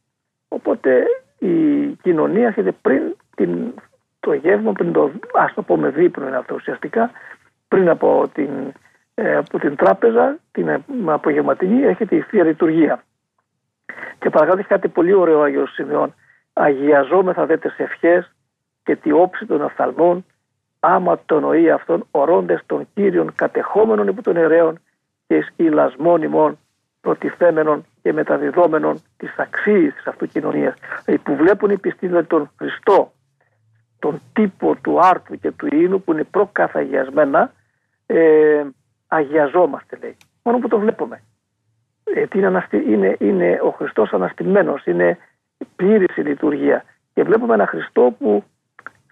[0.48, 1.04] Οπότε
[1.38, 3.74] η κοινωνία έρχεται πριν την,
[4.20, 7.10] το γεύμα, πριν το, ας το πούμε δείπνο είναι αυτό ουσιαστικά,
[7.68, 8.72] πριν από την, ε,
[9.14, 13.04] από την τράπεζα, την απογευματινή, έρχεται η Θεία Λειτουργία.
[14.18, 16.14] Και παρακάτω έχει κάτι πολύ ωραίο Άγιος Σημειών
[16.52, 18.34] αγιαζόμεθα δε τις ευχές
[18.82, 20.24] και τη όψη των αφθαλμών
[20.80, 24.80] άμα το νοεί αυτών ορώντες των Κύριων κατεχόμενων υπό των αιρέων
[25.26, 26.58] και εις ηλασμών ημών
[27.00, 30.74] προτιθέμενων και μεταδιδόμενων της αξίας της αυτού κοινωνίας.
[31.04, 33.12] Δηλαδή που βλέπουν οι πιστοί δηλαδή τον Χριστό,
[33.98, 37.52] τον τύπο του άρτου και του ίνου που είναι προκαθαγιασμένα
[38.06, 38.64] ε,
[39.10, 40.16] αγιαζόμαστε λέει.
[40.42, 41.22] Μόνο που το βλέπουμε.
[42.04, 45.18] Ε, είναι, είναι, είναι ο Χριστός αναστημένος, είναι
[45.76, 46.84] πλήρης η λειτουργία.
[47.14, 48.44] Και βλέπουμε ένα Χριστό που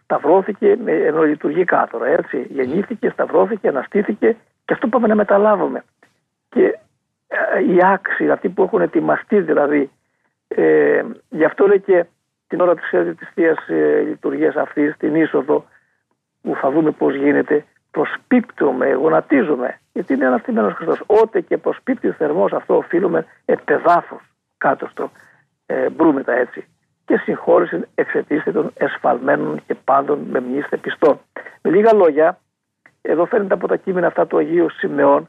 [0.03, 2.47] σταυρώθηκε, ενώ λειτουργεί κάτωρα, έτσι.
[2.51, 5.85] Γεννήθηκε, σταυρώθηκε, αναστήθηκε και αυτό πάμε να μεταλάβουμε.
[6.49, 6.79] Και
[7.27, 9.91] ε, οι άξιοι, αυτοί που έχουν ετοιμαστεί δηλαδή,
[10.49, 12.05] ε, γι' αυτό λέει και
[12.47, 15.65] την ώρα της, της Θείας ε, Λειτουργίας αυτής, την είσοδο
[16.43, 21.03] που θα δούμε πώς γίνεται, προσπίπτουμε, γονατίζουμε, γιατί είναι αναστημένος Χριστός.
[21.07, 24.21] Ότε και προσπίπτει ο θερμός αυτό οφείλουμε επεδάφος
[24.59, 25.11] κάτω στο
[25.67, 26.67] ε, μπρούμετα έτσι
[27.05, 31.21] και συγχώρησε εξαιτήστε των εσφαλμένων και πάντων με μνήστες πιστών.
[31.63, 32.39] Με λίγα λόγια,
[33.03, 35.29] εδώ φαίνεται από τα κείμενα αυτά του Αγίου Σιμεών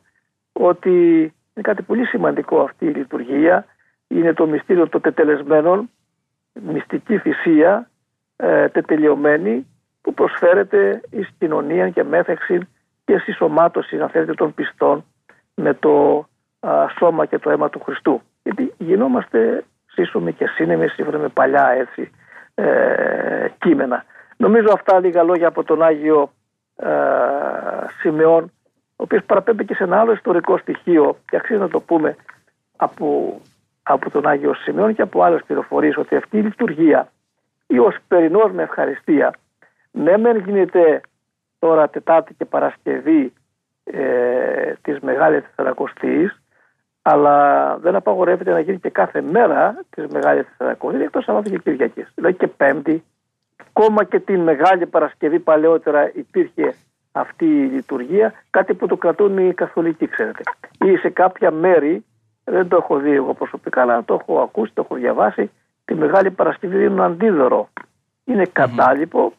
[0.52, 1.20] ότι
[1.54, 3.66] είναι κάτι πολύ σημαντικό αυτή η λειτουργία.
[4.08, 5.90] Είναι το μυστήριο των τετελεσμένων,
[6.54, 7.90] μυστική θυσία,
[8.36, 9.68] ε, τετελειωμένη,
[10.10, 12.60] που προσφέρεται εις κοινωνία και μέθεξη
[13.06, 15.06] και συσσωμάτωση, αν θέλετε, των πιστών
[15.56, 16.26] με το
[16.98, 18.22] σώμα και το αίμα του Χριστού.
[18.44, 22.12] Γιατί γινόμαστε σύσσωμοι και σύνεμοι σύμφωνα με παλιά έτσι,
[22.56, 24.06] ε, κείμενα.
[24.38, 26.32] Νομίζω αυτά λίγα λόγια από τον Άγιο
[26.76, 26.90] ε,
[28.00, 28.44] Σιμεών,
[28.96, 32.16] ο οποίος παραπέμπει και σε ένα άλλο ιστορικό στοιχείο και αξίζει να το πούμε
[32.76, 33.40] από,
[33.84, 37.12] από τον Άγιο Σιμεών και από άλλες πληροφορίες ότι αυτή η λειτουργία
[37.68, 39.34] ή ως περινός με ευχαριστία
[39.92, 41.02] ναι μεν γίνεται
[41.60, 43.34] τώρα Τετάρτη και Παρασκευή
[43.84, 46.42] ε, της Μεγάλης Τεσσαρακοστής
[47.02, 52.12] αλλά δεν απαγορεύεται να γίνει και κάθε μέρα της Μεγάλης Τεσσαρακοστής εκτός Σαββάτου και Κυριακής.
[52.16, 53.04] Δηλαδή και Πέμπτη,
[53.70, 56.76] ακόμα και την Μεγάλη Παρασκευή παλαιότερα υπήρχε
[57.12, 60.44] αυτή η λειτουργία, κάτι που το κρατούν οι καθολικοί ξέρετε.
[60.86, 62.06] Ή σε κάποια μέρη,
[62.44, 65.52] δεν το έχω δει εγώ προσωπικά, αλλά το έχω ακούσει, το έχω διαβάσει,
[65.86, 67.70] τη Μεγάλη Παρασκευή δίνουν αντίδωρο.
[68.26, 69.34] Είναι κατάλοιπο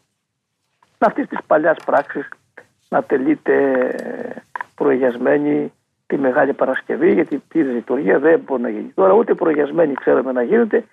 [1.07, 2.25] αυτή τη παλιάς πράξη
[2.89, 3.55] να τελείται
[4.75, 5.73] προηγιασμένη
[6.07, 8.93] τη Μεγάλη Παρασκευή, γιατί η λειτουργία δεν μπορεί να γίνει.
[8.95, 10.85] Τώρα ούτε προηγιασμένη ξέρουμε να γίνεται,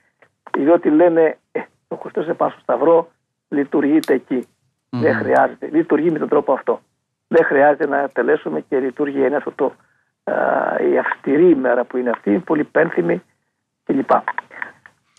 [0.57, 3.11] διότι λένε ε, το Χριστός επάνω στο Σταυρό
[3.49, 4.47] λειτουργείται εκεί.
[4.89, 5.69] Δεν χρειάζεται.
[5.71, 6.81] Λειτουργεί με τον τρόπο αυτό.
[7.27, 9.73] Δεν χρειάζεται να τελέσουμε και λειτουργεί είναι αυτό το,
[10.91, 13.23] η αυστηρή ημέρα που είναι αυτή, πολύ πένθυμη
[13.83, 14.11] κλπ.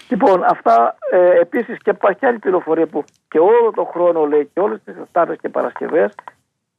[0.09, 4.61] Λοιπόν, αυτά ε, επίσης και υπάρχει άλλη πληροφορία που και όλο τον χρόνο λέει και
[4.61, 6.15] όλες τις Τετάρτε και Παρασκευές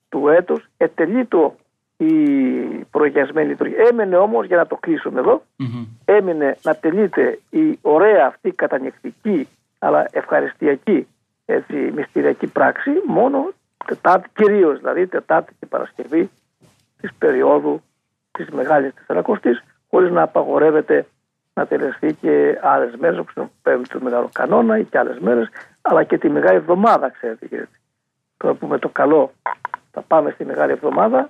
[0.10, 1.56] του έτους ετελείτο
[1.98, 2.14] η
[2.92, 3.88] προηγιασμένη λειτουργία.
[3.90, 5.88] Έμενε όμως, για να το κλείσουμε εδώ, mm-hmm.
[6.06, 9.48] έμεινε να τελείται η ωραία αυτή κατανεκτική
[9.80, 11.08] αλλά ευχαριστιακή
[11.46, 13.52] έτσι, μυστηριακή πράξη μόνο
[13.86, 16.30] Τετάρτη, κυρίως δηλαδή Τετάρτη και Παρασκευή
[17.02, 17.82] της περίοδου
[18.32, 19.50] της Μεγάλης Τεσσαρακοστή,
[19.90, 21.06] χωρίς να απαγορεύεται
[21.60, 25.50] να τελεστεί και άλλες μέρες, όπως είναι Πέμπτη του Μεγάλο Κανόνα ή και άλλες μέρες,
[25.82, 27.48] αλλά και τη Μεγάλη Εβδομάδα, ξέρετε.
[27.48, 27.68] Κύριε.
[28.38, 29.32] Τώρα πούμε το καλό,
[29.92, 31.30] θα πάμε στη Μεγάλη Εβδομάδα,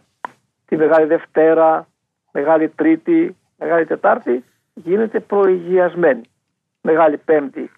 [0.66, 1.88] τη Μεγάλη Δευτέρα,
[2.32, 6.22] Μεγάλη Τρίτη, Μεγάλη Τετάρτη, γίνεται προηγιασμένη.
[6.82, 7.72] Μεγάλη Πέμπτη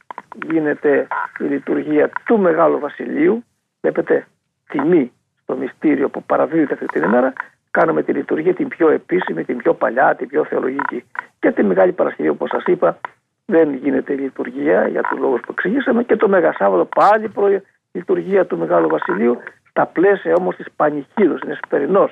[0.46, 1.08] γίνεται
[1.40, 3.44] η λειτουργία του Μεγάλου Βασιλείου.
[3.82, 4.28] Βλέπετε
[4.70, 5.12] τιμή
[5.42, 7.34] στο μυστήριο που παραδίδεται αυτή την ημέρα
[7.72, 11.04] κάνουμε τη λειτουργία την πιο επίσημη, την πιο παλιά, την πιο θεολογική.
[11.40, 12.98] Και τη Μεγάλη Παρασκευή, όπως σας είπα,
[13.46, 16.04] δεν γίνεται λειτουργία για τους λόγους που εξηγήσαμε.
[16.04, 19.38] Και το Μέγα Σάββατο πάλι προ λειτουργία του Μεγάλου Βασιλείου,
[19.70, 22.10] στα πλαίσια όμως της πανηχίδου, είναι σπερινό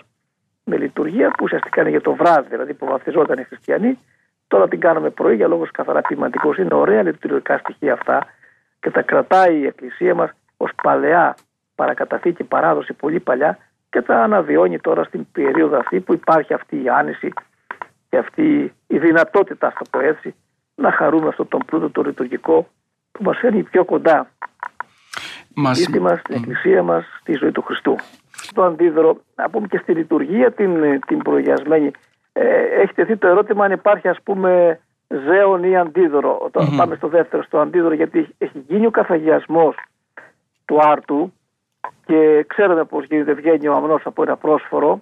[0.64, 4.00] με λειτουργία που ουσιαστικά είναι για το βράδυ, δηλαδή που βαφτιζόταν οι χριστιανοί.
[4.48, 6.54] Τώρα την κάνουμε πρωί για λόγους καθαρά ποιηματικού.
[6.58, 8.26] Είναι ωραία λειτουργικά στοιχεία αυτά
[8.80, 11.36] και τα κρατάει η Εκκλησία μας ως παλαιά
[11.76, 13.58] παρακαταθήκη παράδοση πολύ παλιά
[13.90, 17.34] και τα αναβιώνει τώρα στην περίοδο αυτή που υπάρχει αυτή η άνεση
[18.10, 20.36] και αυτή η δυνατότητα, α το πω έτσι,
[20.76, 22.68] να χαρούμε αυτό τον πλούτο το λειτουργικό
[23.12, 24.28] που μας φέρνει πιο κοντά
[25.56, 25.78] μας...
[25.78, 27.96] στη μας, στην εκκλησία μας, στη ζωή του Χριστού.
[28.54, 31.92] Το αντίδωρο, να πούμε και στη λειτουργία την, την προγιασμένη,
[32.34, 36.50] ε, έχει τεθεί το ερώτημα αν υπάρχει ας πούμε ζέον ή αντίδωρο.
[36.78, 39.76] πάμε στο δεύτερο, στο αντίδωρο, γιατί έχει γίνει ο καθαγιασμός
[40.66, 41.34] του άρτου
[42.06, 45.02] και ξέρετε πώς γίνεται, βγαίνει ο αμνός από ένα πρόσφορο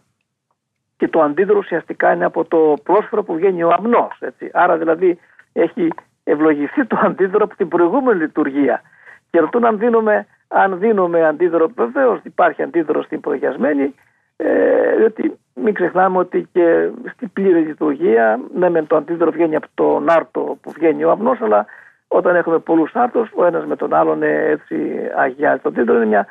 [0.98, 4.18] και το αντίδωρο ουσιαστικά είναι από το πρόσφορο που βγαίνει ο αμνός.
[4.20, 4.50] Έτσι.
[4.54, 5.20] Άρα δηλαδή
[5.54, 5.90] έχει
[6.24, 8.82] ευλογηθεί το αντίδωρο από την προηγούμενη λειτουργία.
[9.30, 13.96] Και ρωτούν αν δίνουμε, αν δίνουμε αντίδωρο, βεβαίως υπάρχει αντίδωρο στην προγιασμένη,
[14.38, 19.68] ε, διότι μην ξεχνάμε ότι και στην πλήρη λειτουργία, ναι με το αντίδωρο βγαίνει από
[19.74, 21.66] τον άρτο που βγαίνει ο αμνός, αλλά
[22.08, 24.76] όταν έχουμε πολλούς άρτους, ο ένας με τον άλλον έτσι
[25.18, 25.62] αγιάζει.
[25.62, 26.28] Το αντίδωρο είναι μια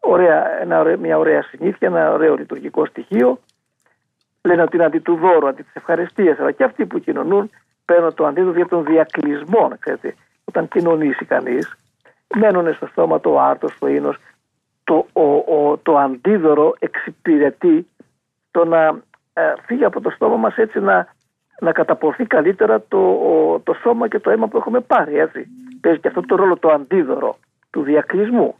[0.00, 3.38] Ωραία, ένα, μια ωραία συνήθεια, ένα ωραίο λειτουργικό στοιχείο.
[4.42, 6.38] Λένε ότι είναι αντί του δώρου, αντί της ευχαριστίας.
[6.38, 7.50] Αλλά και αυτοί που κοινωνούν
[7.84, 9.72] παίρνουν το αντίδοτο για τον διακλεισμό.
[9.78, 10.14] Ξέρετε.
[10.44, 11.76] Όταν κοινωνήσει κανείς,
[12.34, 14.16] μένουν στο στόμα το άρτος, το ίνος.
[14.84, 17.86] Το, ο, το αντίδωρο εξυπηρετεί
[18.50, 18.86] το να
[19.32, 21.06] ε, φύγει από το στόμα μας έτσι να,
[21.60, 23.00] να καταποθεί καλύτερα το,
[23.64, 25.18] το σώμα και το αίμα που έχουμε πάρει.
[25.18, 25.46] Έτσι.
[25.80, 27.38] Παίζει και αυτό το ρόλο το αντίδωρο
[27.70, 28.54] του διακλεισμού.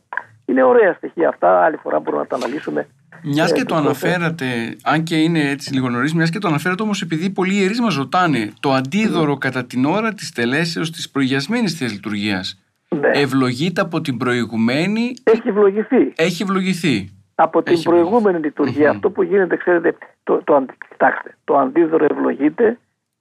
[0.50, 1.64] Είναι ωραία στοιχεία αυτά.
[1.64, 2.86] Άλλη φορά μπορούμε να τα αναλύσουμε.
[3.22, 6.82] Μιας και ε, το αναφέρατε, αν και είναι έτσι λίγο νωρίς, μιας και το αναφέρατε
[6.82, 11.70] όμως επειδή πολλοί ιερείς μας ρωτάνε το αντίδωρο κατά την ώρα της τελέσεως της προγιασμένη
[11.70, 12.58] τη λειτουργίας.
[13.00, 13.08] Ναι.
[13.12, 16.12] ευλογείται από την προηγουμένη, Έχει ευλογηθεί.
[16.16, 17.10] έχει ευλογηθεί.
[17.34, 18.46] Από την Έχει προηγούμενη ευλογηθεί.
[18.46, 18.88] λειτουργία.
[18.88, 18.94] Μμμ.
[18.96, 22.78] Αυτό που γίνεται, ξέρετε, το, το, αν- κοιτάξτε, το αντίδωρο ευλογείται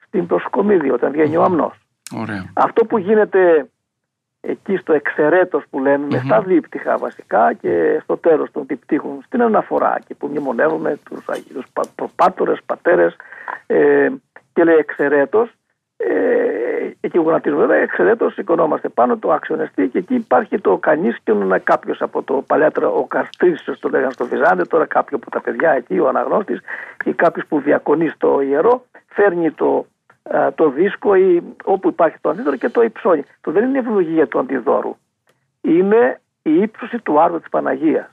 [0.08, 1.74] στην προσκομίδη όταν βγαίνει ο αμνός.
[2.16, 2.46] Ωραία.
[2.54, 3.70] Αυτό που γίνεται
[4.42, 6.26] εκεί στο εξαιρέτος που λέμε, με Μμμ.
[6.26, 11.66] στα δίπτυχα βασικά και στο τέλος των διπτύχων, στην αναφορά και που μνημονεύουμε τους Αγίους
[11.74, 13.16] πα, προπάτορες, πατέρες
[13.68, 14.10] ε,
[14.54, 15.50] και λέει εξαιρέτος,
[15.98, 21.32] ε, εκεί γονατίζουμε βέβαια, εξαιρέτως σηκωνόμαστε πάνω το αξιονεστή και εκεί υπάρχει το κανείς και
[21.32, 25.42] ένα κάποιος από το παλιάτρα, ο Καστρίσιος το λέγανε στο Βυζάντε, τώρα κάποιο από τα
[25.42, 26.60] παιδιά εκεί, ο αναγνώστης
[27.06, 29.99] ή κάποιος που διακονεί στο ιερό, φέρνει το, ε,
[30.56, 33.24] το δίσκο ή όπου υπάρχει το αντίδωρο και το υψώνει.
[33.42, 34.96] Το δεν είναι ευλογία του αντιδόρου.
[35.62, 38.10] Είναι η ύψωση του άρθρου της Παναγίας.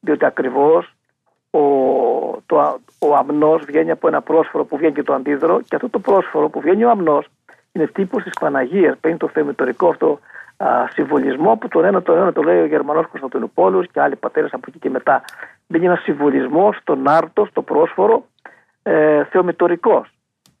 [0.00, 0.94] Διότι ακριβώς
[1.50, 1.60] ο,
[2.46, 5.98] το, ο αμνός βγαίνει από ένα πρόσφορο που βγαίνει και το αντίδωρο και αυτό το
[5.98, 7.26] πρόσφορο που βγαίνει ο αμνός
[7.72, 8.98] είναι τύπος της Παναγίας.
[9.00, 10.18] Παίρνει το θεμητορικό αυτό
[10.56, 14.52] α, συμβολισμό που τον ένα τον ένα το λέει ο Γερμανός Κωνσταντινούπολος και άλλοι πατέρες
[14.52, 15.24] από εκεί και μετά.
[15.66, 18.26] Μπαίνει ένα συμβολισμό στον άρτο, στο πρόσφορο
[18.82, 20.10] ε, θεομητορικός.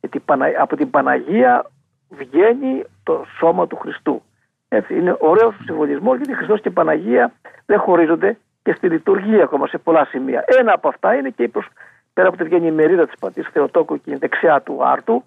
[0.00, 1.70] Γιατί Πανα- από την Παναγία
[2.08, 4.22] βγαίνει το σώμα του Χριστού.
[4.68, 7.32] Έτσι, είναι ωραίος ο συμβολισμός γιατί Χριστός και Παναγία
[7.66, 10.44] δεν χωρίζονται και στη λειτουργία ακόμα σε πολλά σημεία.
[10.46, 11.68] Ένα από αυτά είναι και η προς...
[12.12, 15.24] πέρα από τη βγαίνει η μερίδα της πατής Θεοτόκου και η δεξιά του άρτου,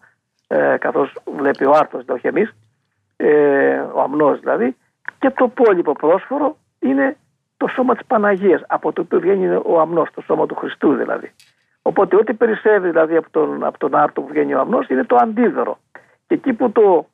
[0.47, 2.55] ε, καθώς βλέπει ο άρτος, όχι εμείς,
[3.17, 4.75] ε, ο αμνός δηλαδή,
[5.19, 7.17] και το υπόλοιπο πρόσφορο είναι
[7.57, 11.31] το σώμα της Παναγίας, από το οποίο βγαίνει ο αμνός, το σώμα του Χριστού δηλαδή.
[11.85, 15.15] Οπότε ό,τι περισσεύει δηλαδή από τον, από τον άρτο που βγαίνει ο αμνός είναι το
[15.15, 15.77] αντίδωρο.
[16.27, 17.07] Και εκεί που το,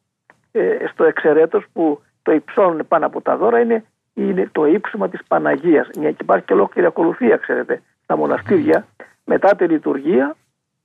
[0.51, 5.19] ε, στο εξαιρέτως που το υψώνουν πάνω από τα δώρα είναι, είναι το ύψωμα της
[5.27, 5.89] Παναγίας.
[5.97, 8.85] Μια, και υπάρχει και ολόκληρη ακολουθία, ξέρετε, στα μοναστήρια.
[9.25, 10.35] Μετά τη λειτουργία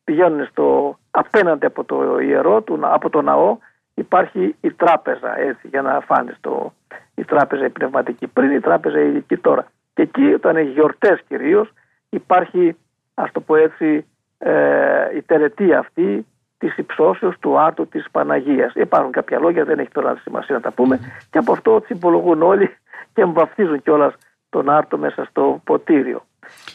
[0.04, 3.58] πηγαίνουν στο, απέναντι από το ιερό, του, από το ναό,
[3.94, 6.72] υπάρχει η τράπεζα, έτσι, για να φάνε στο,
[7.14, 9.66] η τράπεζα η πνευματική πριν, η τράπεζα η ηλική τώρα.
[9.94, 11.72] Και εκεί, όταν έχει γιορτές κυρίως,
[12.08, 12.76] υπάρχει,
[13.14, 14.06] ας το πω έτσι,
[14.38, 16.26] ε, η τελετή αυτή
[16.58, 18.74] της υψώσεως του άρτου της Παναγίας.
[18.74, 21.00] Υπάρχουν κάποια λόγια, δεν έχει τώρα σημασία να τα πούμε,
[21.30, 22.76] και από αυτό τσιμπολογούν όλοι
[23.14, 24.14] και βαφτίζουν κιόλας
[24.48, 26.22] τον άρτο μέσα στο ποτήριο.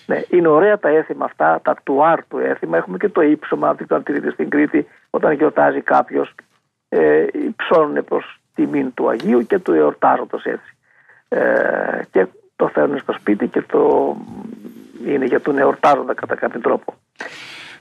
[0.06, 2.78] Ναι, είναι ωραία τα έθιμα αυτά, τα του άρτου έθιμα.
[2.78, 6.36] Έχουμε και το ύψωμα, αν δεν το τηρείτε στην Κρήτη, όταν γιορτάζει κάποιος,
[6.90, 10.78] ε, υψώνουν προς τιμήν του Αγίου και του εορτάζοντο έτσι.
[11.28, 12.26] Ε, και
[12.56, 14.16] το φέρνουν στο σπίτι και το
[15.14, 16.94] είναι για τον εορτάζοντα κατά κάποιο τρόπο.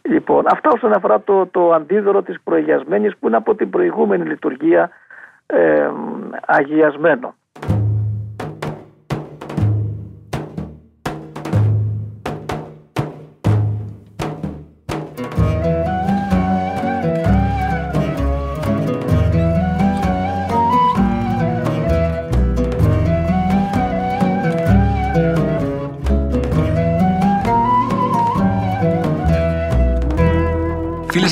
[0.02, 4.90] Λοιπόν, αυτά όσον αφορά το, το αντίδωρο της προηγιασμένης που είναι από την προηγούμενη λειτουργία
[5.46, 5.90] ε,
[6.46, 7.34] αγιασμένο.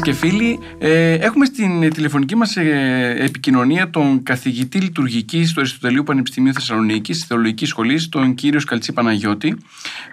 [0.07, 6.53] Και φίλοι, ε, έχουμε στην τηλεφωνική μας ε, επικοινωνία τον καθηγητή λειτουργικής του Αριστοτελείου Πανεπιστημίου
[6.53, 9.57] Θεσσαλονίκης, Θεολογικής Σχολής, τον κύριο Σκαλτσί Παναγιώτη,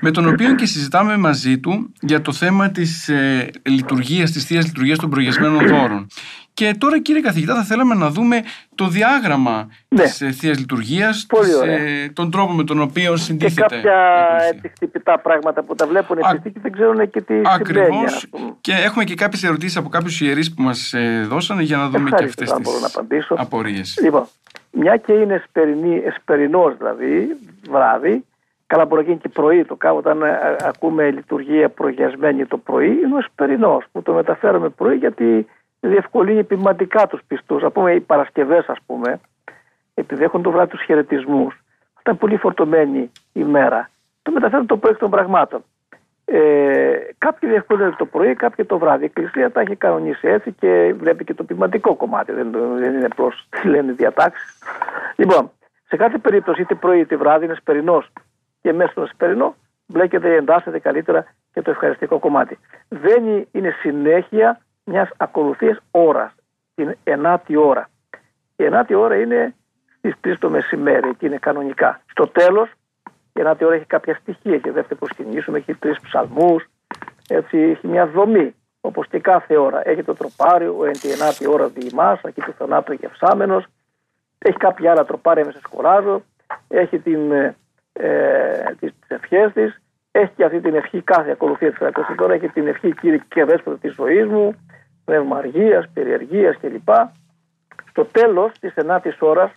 [0.02, 4.66] με τον οποίο και συζητάμε μαζί του για το θέμα της ε, λειτουργίας, της Θείας
[4.66, 6.08] Λειτουργίας των Προγιασμένων Δώρων.
[6.54, 8.42] Και τώρα κύριε καθηγητά θα θέλαμε να δούμε
[8.76, 10.02] το διάγραμμα Ναι.
[10.04, 11.78] της ε, Θείας Λειτουργίας, Πολύ της, ωραία.
[11.78, 13.62] ε, τον τρόπο με τον οποίο Και συντίθεται.
[13.62, 14.48] κάποια η Εκκλησία.
[14.56, 17.48] έτσι χτυπητά πράγματα που τα βλέπουν Α- στη και δεν ξέρουν και τι σημαίνει.
[17.54, 18.14] Ακριβώς.
[18.14, 18.54] ας πούμε.
[18.62, 20.94] Και έχουμε και κάποιες ερωτήσεις από κάποιους ιερείς που μας
[21.28, 23.36] δώσανε για να δούμε και Ευχαριστώ, αυτές αν μπορώ να τι απαντήσω.
[23.38, 24.00] απορίες.
[24.04, 24.26] Λοιπόν,
[24.72, 27.38] μια και είναι εσπερινή, εσπερινός δηλαδή,
[27.70, 28.26] βράδυ,
[28.68, 32.88] καλά μπορεί να γίνει και πρωί το κάνω, όταν ε, ακούμε λειτουργία προγιασμένη το πρωί,
[32.88, 35.48] είναι ο εσπερινός που το μεταφέρουμε πρωί γιατί
[35.88, 37.64] διευκολύνει ποιηματικά τους πιστούς.
[37.64, 39.20] Α πούμε οι Παρασκευές ας πούμε,
[39.94, 41.64] επειδή έχουν το βράδυ τους χαιρετισμούς,
[41.98, 43.90] αυτά είναι πολύ φορτωμένη η μέρα,
[44.22, 45.64] το μεταφέρουν το πρωί εκ των πραγμάτων.
[46.26, 49.04] Ε, κάποιοι διευκολύνουν το πρωί, κάποιοι το βράδυ.
[49.04, 52.32] Η Εκκλησία τα έχει κανονίσει έτσι και βλέπει και το ποιηματικό κομμάτι.
[52.32, 54.58] Δεν, δεν είναι απλώς τι λένε διατάξεις.
[55.16, 55.52] Λοιπόν,
[55.88, 58.10] σε κάθε περίπτωση, είτε πρωί είτε βράδυ, είναι σπερινός
[58.62, 62.60] και μέσα στον σπερινό μπλέκεται, εντάσσεται καλύτερα και το ευχαριστικό κομμάτι.
[62.88, 66.36] Δεν είναι συνέχεια μιας ακολουθίας ώρας,
[66.76, 67.90] την ενάτη ώρα.
[68.56, 69.56] Η ενάτη ώρα είναι
[69.98, 72.02] στις 3 το μεσημέρι, εκεί είναι κανονικά.
[72.10, 72.70] Στο τέλος,
[73.34, 74.54] η ενάτη ώρα έχει κάποια στοιχεία.
[74.54, 76.66] Έχει δεύτερη προσκυνήσουμε, έχει τρεις ψαλμούς,
[77.28, 78.56] έτσι έχει μια δομή.
[78.86, 79.82] Όπως και κάθε ώρα.
[79.90, 83.64] Έχει το τροπάριο, ο την ενάτη ώρα διημά, εκεί του θανάτου γευσάμενο.
[84.38, 86.24] Έχει κάποια άλλα τροπάρια μέσα σχολάζω.
[86.68, 87.56] Έχει την, ε,
[87.94, 89.82] ε, τις ευχές της.
[90.12, 92.06] Έχει και αυτή την ευχή κάθε ακολουθία της Θεακός.
[92.18, 94.56] Τώρα έχει την ευχή κύριε και δέσποτα της ζωής μου,
[95.06, 96.90] πνεύμα αργίας, περιεργίας κλπ.
[97.90, 99.52] Στο τέλος της ενάτης ώρας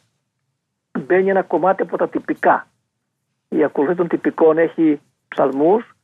[0.98, 2.66] μπαίνει ένα κομμάτι από τα τυπικά.
[3.48, 5.96] Η ακολουθία των τυπικών έχει ψαλμούς,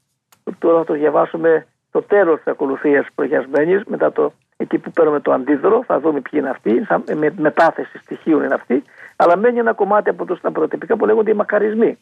[0.59, 5.33] τώρα θα το διαβάσουμε το τέλος της ακολουθίας προγιασμένης, μετά το, εκεί που παίρνουμε το
[5.33, 8.83] αντίδωρο, θα δούμε ποιοι είναι αυτοί, με μετάθεση στοιχείων είναι αυτοί,
[9.16, 11.98] αλλά μένει ένα κομμάτι από, το, από τα τυπικά που λέγονται οι μακαρισμοί.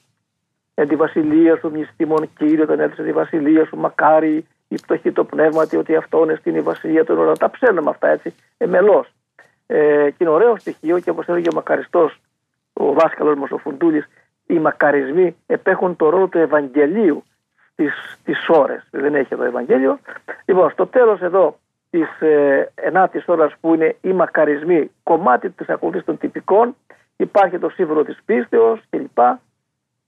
[0.75, 5.25] Ε, τη βασιλεία σου, μυστήμων κύριο, τον έδωσε τη βασιλεία σου, μακάρι, η πτωχή το
[5.25, 7.39] πνεύματι, ότι αυτό είναι στην βασιλεία των ουρανών.
[7.39, 9.07] Τα ψέλνουμε αυτά έτσι, εμελώ.
[9.67, 12.21] Ε, και είναι ωραίο στοιχείο και όπως έλεγε ο μακαριστός,
[12.73, 14.09] ο δάσκαλο μας ο Φουντούλης,
[14.47, 17.23] οι μακαρισμοί επέχουν το ρόλο του Ευαγγελίου
[18.21, 18.89] στις ώρες.
[18.91, 19.99] Δεν έχει εδώ Ευαγγέλιο.
[20.45, 21.59] Λοιπόν, στο τέλος εδώ
[21.91, 26.77] της ε, 9η ώρας που είναι οι μακαρισμοί, κομμάτι της ακολουθής των τυπικών,
[27.17, 29.19] υπάρχει το σύμβολο της πίστεως κλπ.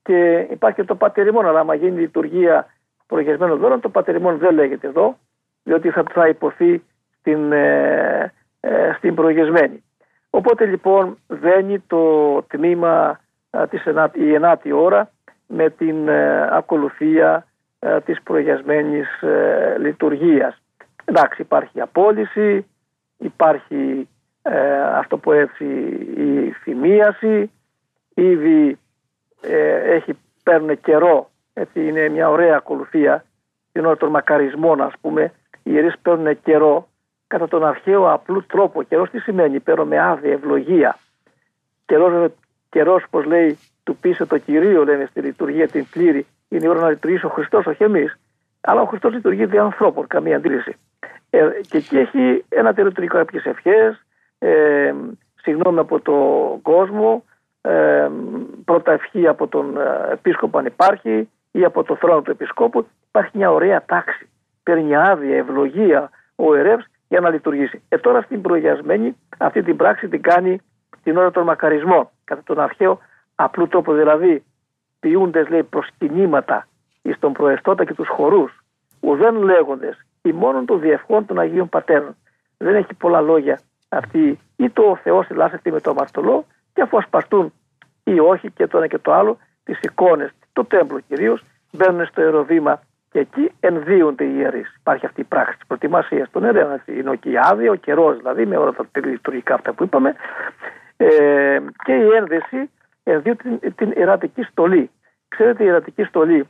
[0.02, 2.66] Και υπάρχει και το πατερημόν, αλλά άμα γίνει λειτουργία
[3.12, 5.18] προγεσμένων δώρων, το πατερημόν δεν λέγεται εδώ,
[5.62, 6.82] διότι θα, θα υποθεί
[7.18, 9.84] στην, ε, ε, στην προγεσμένη.
[10.30, 12.02] Οπότε λοιπόν βαίνει το
[12.42, 13.20] τμήμα
[13.50, 15.10] ε, της η ενάτη ώρα
[15.52, 17.46] με την ε, ακολουθία
[17.78, 20.62] ε, της προγιασμένης ε, λειτουργίας.
[21.04, 22.66] Εντάξει υπάρχει απόλυση,
[23.18, 24.08] υπάρχει
[24.94, 25.64] αυτό που έτσι
[26.16, 27.50] η θυμίαση,
[28.14, 28.78] ήδη
[29.84, 33.24] έχει παίρνει καιρό, έτσι είναι μια ωραία ακολουθία,
[33.72, 36.88] την ώρα των μακαρισμών ας πούμε, οι ιερείς παίρνουν καιρό
[37.26, 38.82] κατά τον αρχαίο απλού τρόπο.
[38.82, 40.98] Καιρός τι σημαίνει, παίρνω με άδεια, ευλογία.
[41.86, 42.32] Καιρός,
[42.68, 46.80] καιρός πως λέει, του πίσω το Κυρίο λένε στη λειτουργία την πλήρη, είναι η ώρα
[46.80, 48.18] να λειτουργήσει ο Χριστός, όχι εμείς.
[48.60, 50.76] Αλλά ο Χριστός λειτουργεί δι' ανθρώπων, καμία αντίληση.
[51.30, 54.04] Ε, και εκεί έχει ένα τελετουργικό κάποιες ευχές,
[54.38, 54.94] ε,
[55.42, 57.24] συγγνώμη από τον κόσμο,
[57.60, 58.08] ε,
[58.64, 62.86] πρώτα ευχή από τον ε, επίσκοπο αν υπάρχει ή από το θρόνο του επισκόπου.
[63.08, 64.28] Υπάρχει μια ωραία τάξη.
[64.62, 67.82] Παίρνει άδεια, ευλογία ο ερεύ για να λειτουργήσει.
[67.88, 70.60] Ε, τώρα στην προγιασμένη αυτή την πράξη την κάνει
[71.02, 73.00] την ώρα των μακαρισμών, κατά τον αρχαίο
[73.34, 74.44] απλού τρόπο δηλαδή
[75.00, 76.66] ποιούντες λέει προσκυνήματα
[77.02, 78.64] εις τον προεστώτα και τους χορούς
[79.00, 82.16] ουδέν λέγοντες ή μόνον των διευχών των Αγίων Πατέρων.
[82.56, 86.96] Δεν έχει πολλά λόγια αυτή ή το ο Θεός ελάσσεται με το αμαρτωλό και αφού
[86.96, 87.52] ασπαστούν
[88.04, 92.20] ή όχι και το ένα και το άλλο τις εικόνες, το τέμπλο κυρίως, μπαίνουν στο
[92.20, 94.74] αεροβήμα και εκεί ενδύονται οι ιερείς.
[94.80, 96.82] Υπάρχει αυτή η πράξη της προετοιμασίας των ιερέων.
[96.86, 100.14] Είναι και η άδεια, ο καιρός δηλαδή, με όλα τα λειτουργικά αυτά που είπαμε.
[100.96, 102.70] Ε, και η ένδυση
[103.02, 104.90] ενδύουν την, την ιερατική στολή.
[105.28, 106.48] Ξέρετε, η ιερατική στολή,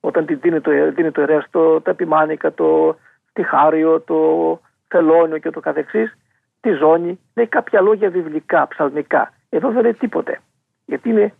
[0.00, 2.96] όταν την δίνει το, δίνει το ιερέα στο ταπιμάνικα, το
[3.32, 6.16] τυχάριο, το θελόνιο και το καθεξής,
[6.60, 9.32] τη ζώνη, λέει κάποια λόγια βιβλικά, ψαλμικά.
[9.48, 10.40] Εδώ δεν λέει τίποτε.
[10.84, 11.34] Γιατί είναι,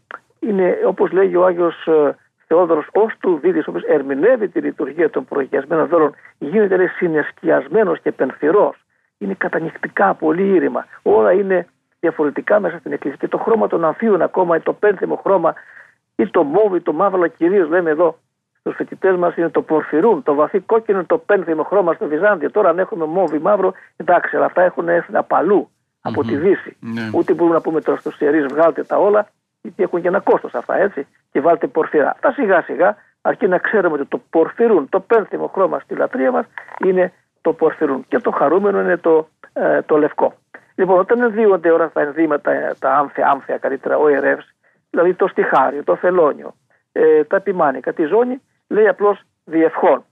[0.47, 5.25] είναι όπως λέγει ο Άγιος ε, Θεόδωρος, ως του Βίδης, όπως ερμηνεύει τη λειτουργία των
[5.25, 8.77] προγιασμένων δώρων, γίνεται λέει, συνεσκιασμένος και πενθυρός.
[9.19, 10.87] Είναι κατανυχτικά, πολύ ήρεμα.
[11.03, 11.67] Όλα είναι
[12.01, 13.19] διαφορετικά μέσα στην εκκλησία.
[13.21, 15.55] Και το χρώμα των αμφίων ακόμα, το πένθυμο χρώμα
[16.17, 18.19] ή το μόβι, το μαύρο κυρίως λέμε εδώ
[18.63, 22.51] στους φοιτητές μας είναι το πορφυρούν, το βαθύ κόκκινο, το πένθυμο χρώμα στο Βυζάντιο.
[22.51, 25.69] Τώρα αν έχουμε μόβι μαύρο, εντάξει, αλλά αυτά έχουν έρθει απαλού
[26.01, 26.77] από τη Δύση.
[26.81, 27.11] Ναι.
[27.13, 29.29] Ούτε μπορούμε να πούμε τώρα στου ιερεί βγάλτε τα όλα,
[29.63, 32.11] γιατί έχουν και ένα κόστος αυτά έτσι, και βάλτε πορφυρά.
[32.11, 36.47] Αυτά σιγά σιγά αρκεί να ξέρουμε ότι το πορφυρούν, το πένθυμο χρώμα στη λατρεία μας
[36.85, 40.35] είναι το πορφυρούν και το χαρούμενο είναι το, ε, το λευκό.
[40.75, 44.55] Λοιπόν, όταν ενδύονται όλα τα ενδύματα, τα άμφια, άμφια καλύτερα, ο ερεύς,
[44.91, 46.55] δηλαδή το στιχάριο, το θελόνιο,
[46.93, 50.05] ε, τα επιμάνικα, τη ζώνη, λέει απλώς διευχών.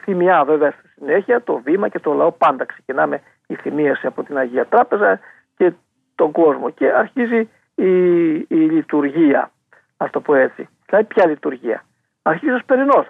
[0.00, 4.38] Θυμιά βέβαια στη συνέχεια, το βήμα και το λαό πάντα ξεκινάμε η θυμίαση από την
[4.38, 5.20] Αγία Τράπεζα
[5.56, 5.72] και
[6.14, 9.50] τον κόσμο και αρχίζει η, η λειτουργία,
[9.96, 10.68] ας το πω έτσι.
[10.86, 11.84] Δηλαδή ποια λειτουργία.
[12.22, 13.06] Αρχίζει ο Σπερινός.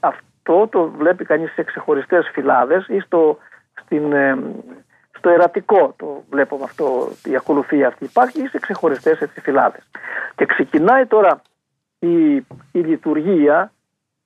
[0.00, 3.38] αυτό το βλέπει κανείς σε ξεχωριστές φυλάδες ή στο,
[3.84, 4.38] στην, ε,
[5.18, 9.82] στο ερατικό το βλέπουμε αυτό, η ακολουθία αυτή υπάρχει ή σε ξεχωριστές έτσι φυλάδες.
[10.34, 11.42] Και ξεκινάει τώρα
[11.98, 12.34] η,
[12.72, 13.72] η λειτουργία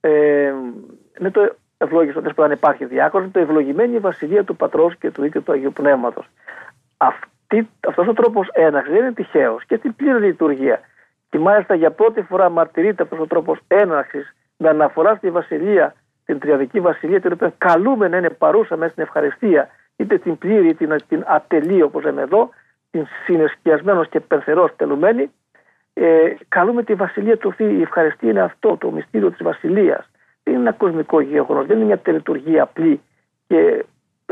[0.01, 0.53] ε,
[1.19, 5.43] με το ευλόγιστο που δεν υπάρχει διάκονο, το ευλογημένη βασιλεία του Πατρός και του Οίκου
[5.43, 6.27] του Αγίου Πνεύματος.
[6.97, 7.27] Αυτή,
[7.89, 10.81] αυτός ο τρόπος έναξης δεν είναι τυχαίος και στην πλήρη λειτουργία.
[11.31, 15.95] Και μάλιστα για πρώτη φορά μαρτυρείται αυτός ο τρόπος έναξης με αναφορά στη βασιλεία,
[16.25, 20.69] την τριαδική βασιλεία, την οποία καλούμε να είναι παρούσα μέσα στην ευχαριστία είτε την πλήρη
[20.69, 22.51] είτε την ατελή όπως λέμε εδώ,
[22.91, 25.31] την συνεσκιασμένος και πενθερός τελουμένη,
[25.93, 27.71] ε, καλούμε τη βασιλεία του Θεού.
[27.71, 30.11] Η ευχαριστία είναι αυτό, το μυστήριο της βασιλείας.
[30.43, 33.01] Δεν είναι ένα κοσμικό γεγονός, δεν είναι μια τελετουργία απλή
[33.47, 33.85] και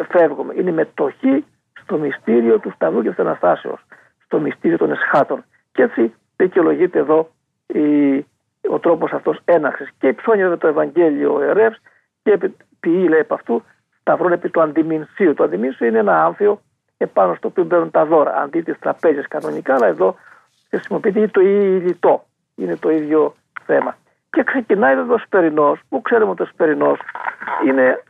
[0.08, 0.54] φεύγουμε.
[0.56, 1.44] Είναι μετοχή
[1.85, 3.80] στο μυστήριο του Σταυρού και της Αναστάσεως,
[4.24, 5.45] στο μυστήριο των εσχάτων.
[5.72, 7.30] Και έτσι δικαιολογείται εδώ
[7.66, 8.16] η,
[8.70, 9.91] ο τρόπος αυτός έναξης.
[9.99, 11.41] Και υψώνει το Ευαγγέλιο ο
[12.22, 13.62] και ποιεί λέει από αυτού
[14.01, 15.35] σταυρών επί του αντιμηνσίου.
[15.35, 16.61] Το αντιμηνσίου είναι ένα άμφιο
[16.97, 18.37] επάνω στο οποίο μπαίνουν τα δώρα.
[18.37, 20.16] Αντί τις τραπέζες κανονικά, αλλά εδώ
[20.70, 22.24] χρησιμοποιείται το ήλιτο.
[22.55, 23.35] Είναι το ίδιο
[23.66, 23.97] θέμα.
[24.30, 26.99] Και ξεκινάει βέβαια ο Σπερινός, που ξέρουμε ότι ο Σπερινός
[27.66, 28.03] είναι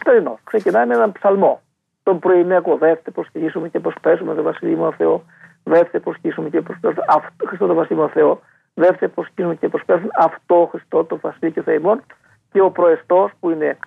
[0.00, 0.38] Σπερινός.
[0.44, 1.60] Ξεκινάει με έναν ψαλμό.
[2.08, 5.24] Τον πρωινέκο δεύτε προσχυρίσουμε και προσπέσουμε το Βασίλειο μου Θεό.
[5.64, 8.40] Δεύτε προσχυρίσουμε και προσπέσουμε αυτό Χριστό το Βασίλειο μου Θεό.
[8.74, 12.02] Δεύτε προσχυρίσουμε και προσπέσουμε αυτό Χριστό το Βασίλειο και Θεημόν.
[12.52, 13.78] Και ο προεστός που είναι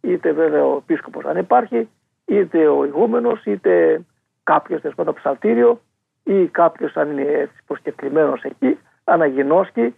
[0.00, 1.88] είτε βέβαια ο επίσκοπος αν υπάρχει,
[2.24, 4.00] είτε ο ηγούμενος, είτε
[4.42, 5.80] κάποιος το ψαλτήριο
[6.22, 9.94] ή κάποιος αν είναι προσκεκλημένος εκεί, αναγενώσκει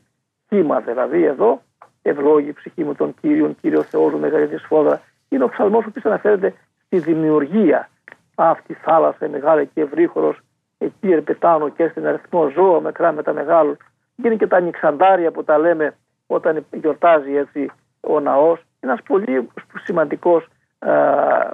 [0.48, 1.62] κύμα δηλαδή εδώ,
[2.02, 5.00] ευλόγη ψυχή μου των Κύριων, Κύριο Θεός μου, μεγαλύτερη σφόδρα.
[5.28, 6.54] Είναι ο ψαλμός που αναφέρεται
[6.93, 7.88] στη δημιουργία.
[8.34, 10.38] Αυτής η θάλασσας, η μεγάλη και ευρύχωρος,
[10.78, 13.76] εκεί ερπετάνω και στην αριθμό ζώα μικρά με τα μεγάλους.
[14.16, 17.70] Είναι και τα ανοιξαντάρια που τα λέμε όταν γιορτάζει έτσι
[18.01, 18.59] ο ναός.
[18.59, 19.49] Είναι ένας πολύ
[19.84, 20.47] σημαντικός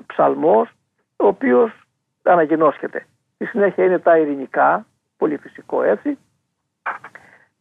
[0.06, 0.68] ψαλμός,
[1.16, 1.72] ο οποίος
[2.22, 3.06] αναγενώσχεται.
[3.34, 4.86] Στη συνέχεια είναι τα ειρηνικά,
[5.16, 6.18] πολύ φυσικό έτσι.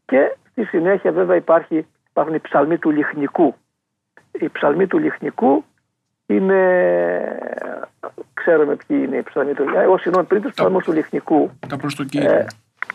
[0.06, 3.56] Και στη συνέχεια βέβαια υπάρχει, υπάρχουν οι ψαλμοί του λιχνικού.
[4.32, 5.64] Οι ψαλμοί του λιχνικού
[6.28, 6.60] είναι,
[8.34, 9.84] ξέρουμε ποιοι είναι οι ψαλμοί του λιχνικού.
[9.84, 11.50] Εγώ συγγνώμη πριν του ψαλμού του λιχνικού.
[11.68, 12.32] Τα προ το κύριο.
[12.32, 12.46] Ε,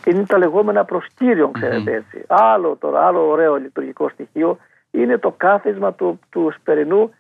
[0.05, 2.25] είναι τα λεγόμενα προ κύριο, ξέρετε έτσι.
[2.27, 4.59] Άλλο τώρα, άλλο ωραίο λειτουργικό στοιχείο
[4.91, 7.11] είναι το κάθισμα του, του σπερινού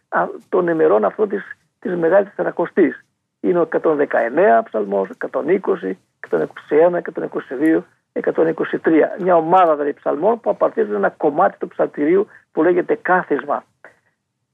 [0.49, 1.43] των ημερών αυτών της,
[1.79, 3.05] της Μεγάλης Τετρακοστής.
[3.41, 5.97] Είναι ο 119 ψαλμός, 120,
[6.31, 7.01] 121,
[7.73, 7.83] 122,
[8.13, 9.19] 123.
[9.19, 13.65] Μια ομάδα δηλαδή ψαλμών που απαρτίζουν ένα κομμάτι του ψαλτηρίου που λέγεται κάθισμα.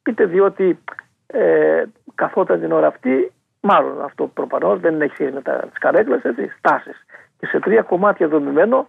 [0.03, 0.79] Πείτε διότι
[1.33, 1.83] ε,
[2.15, 6.19] καθόταν την ώρα αυτή, μάλλον αυτό προφανώ δεν έχει σχέση με τι καρέκλε,
[6.59, 7.05] στάσεις.
[7.39, 8.89] Και σε τρία κομμάτια δομημένο,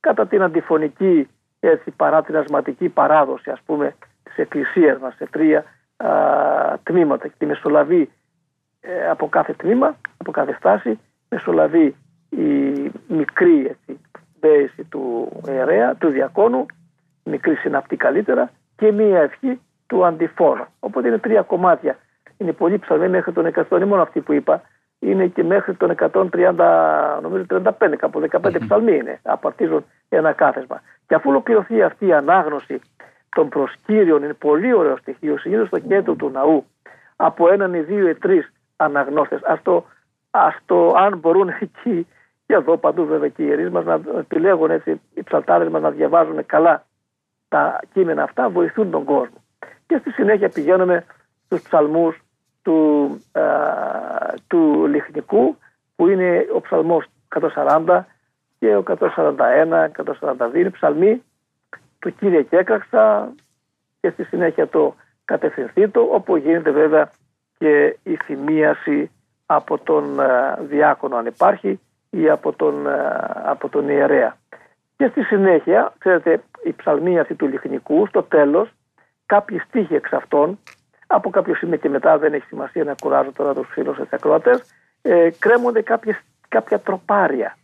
[0.00, 1.28] κατά την αντιφωνική
[1.60, 5.64] έτσι, παρά την ασματική παράδοση ας πούμε της Εκκλησίας μας σε τρία
[5.96, 6.08] α,
[6.82, 8.10] τμήματα και τη μεσολαβεί
[8.80, 11.94] ε, από κάθε τμήμα, από κάθε στάση μεσολαβεί
[12.28, 14.00] η μικρή έτσι,
[14.40, 16.66] μπέηση του ιερέα, του διακόνου
[17.24, 20.64] μικρή συναυτή καλύτερα και μία ευχή του αντιφόρου.
[20.80, 21.98] Οπότε είναι τρία κομμάτια.
[22.36, 24.62] Είναι πολύ ψαλμένοι μέχρι τον 100, είναι μόνο αυτή που είπα,
[24.98, 30.80] είναι και μέχρι τον 130, νομίζω 35, κάπου 15 ψαλμοί είναι, απαρτίζουν ένα κάθεσμα.
[31.06, 32.80] Και αφού ολοκληρωθεί αυτή η ανάγνωση
[33.28, 36.64] των προσκύριων, είναι πολύ ωραίο στοιχείο, συνήθως στο κέντρο του ναού,
[37.16, 39.42] από έναν ή δύο ή τρεις αναγνώστες.
[39.42, 39.84] Α το,
[40.30, 42.06] ας το, αν μπορούν εκεί,
[42.46, 45.90] και εδώ παντού βέβαια και οι ιερείς μας να επιλέγουν έτσι, οι ψαλτάδε μας να
[45.90, 46.84] διαβάζουν καλά
[47.48, 49.43] τα κείμενα αυτά, βοηθούν τον κόσμο.
[49.86, 51.04] Και στη συνέχεια πηγαίνουμε
[51.44, 52.22] στους ψαλμούς
[52.62, 53.10] του,
[54.46, 55.56] του Λιχνικού,
[55.96, 57.06] που είναι ο ψαλμός
[57.54, 58.00] 140
[58.58, 59.88] και ο 141,
[60.50, 61.22] 142 είναι ψαλμοί
[61.98, 63.32] του Κύριε Κέκαξα
[64.00, 64.94] και στη συνέχεια το
[65.24, 67.10] κατευθυνθήτο όπου γίνεται βέβαια
[67.58, 69.10] και η θυμίαση
[69.46, 72.92] από τον ε, διάκονο αν υπάρχει ή από τον, ε,
[73.44, 74.36] από τον ιερέα.
[74.96, 78.68] Και στη συνέχεια, ξέρετε, η ψαλμή αυτή του λιχνικού, στο τέλος,
[79.34, 80.58] κάποιοι στίχοι εξ αυτών,
[81.06, 84.74] από κάποιος σημείο και μετά δεν έχει σημασία να κουράζω τώρα τους φίλους και ακροατές,
[85.02, 87.56] ε, κρέμονται κάποιες, κάποια τροπάρια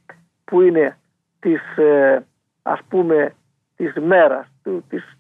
[0.44, 0.96] που είναι
[1.40, 2.26] της ε,
[2.62, 3.34] ας πούμε
[3.76, 5.18] της μέρας του, της,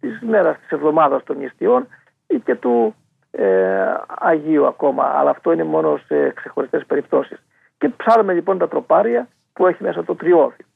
[0.00, 1.88] της μέρας της εβδομάδας των νηστείων
[2.26, 2.94] ή και του
[3.30, 5.04] ε, Αγίου ακόμα.
[5.04, 7.38] Αλλά αυτό είναι μόνο σε ξεχωριστές περιπτώσεις.
[7.78, 10.66] Και ψάρουμε λοιπόν τα τροπάρια που έχει μέσα το τριώδιο.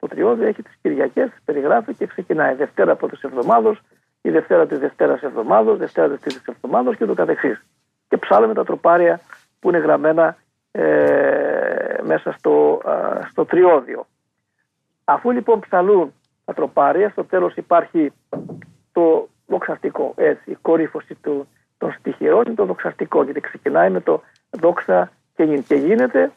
[0.00, 2.54] Το τριώδιο έχει τις Κυριακές περιγράφει και ξεκινάει.
[2.54, 3.78] Δευτέρα από τις εβδομάδες
[4.26, 7.64] η Δευτέρα της Δευτέρας εβδομάδος Δευτέρα της Τρίτης εβδομάδος και το καθεξής
[8.08, 9.20] και ψάλουμε τα τροπάρια
[9.60, 10.36] που είναι γραμμένα
[10.70, 12.80] ε, μέσα στο,
[13.30, 14.06] στο τριώδιο.
[15.04, 16.12] Αφού λοιπόν ψαλούν
[16.44, 18.12] τα τροπάρια, στο τέλος υπάρχει
[18.92, 21.48] το δοξαστικό, έτσι, η κορύφωση του,
[21.78, 26.32] των στοιχειρών είναι το δοξαστικό, γιατί ξεκινάει με το δόξα και, και γίνεται,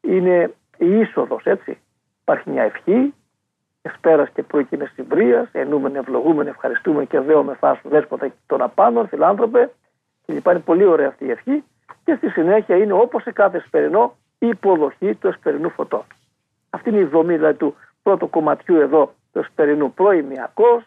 [0.00, 1.78] είναι η είσοδος, έτσι.
[2.20, 3.14] Υπάρχει μια ευχή,
[3.82, 9.70] Ευπέρα και πρόκειται συμπρία, ενούμεν, ευλογούμεν, ευχαριστούμε και δέομαι φάσου δέσποτα των απάνων, φιλάνθρωπε.
[10.26, 11.64] Και λοιπόν είναι πολύ ωραία αυτή η ευχή.
[12.04, 16.04] Και στη συνέχεια είναι όπως σε κάθε σπερινό η υποδοχή του εσπερινού φωτό.
[16.70, 20.82] Αυτή είναι η δομή δηλαδή, του πρώτου κομματιού εδώ του εσπερινού προημιακό,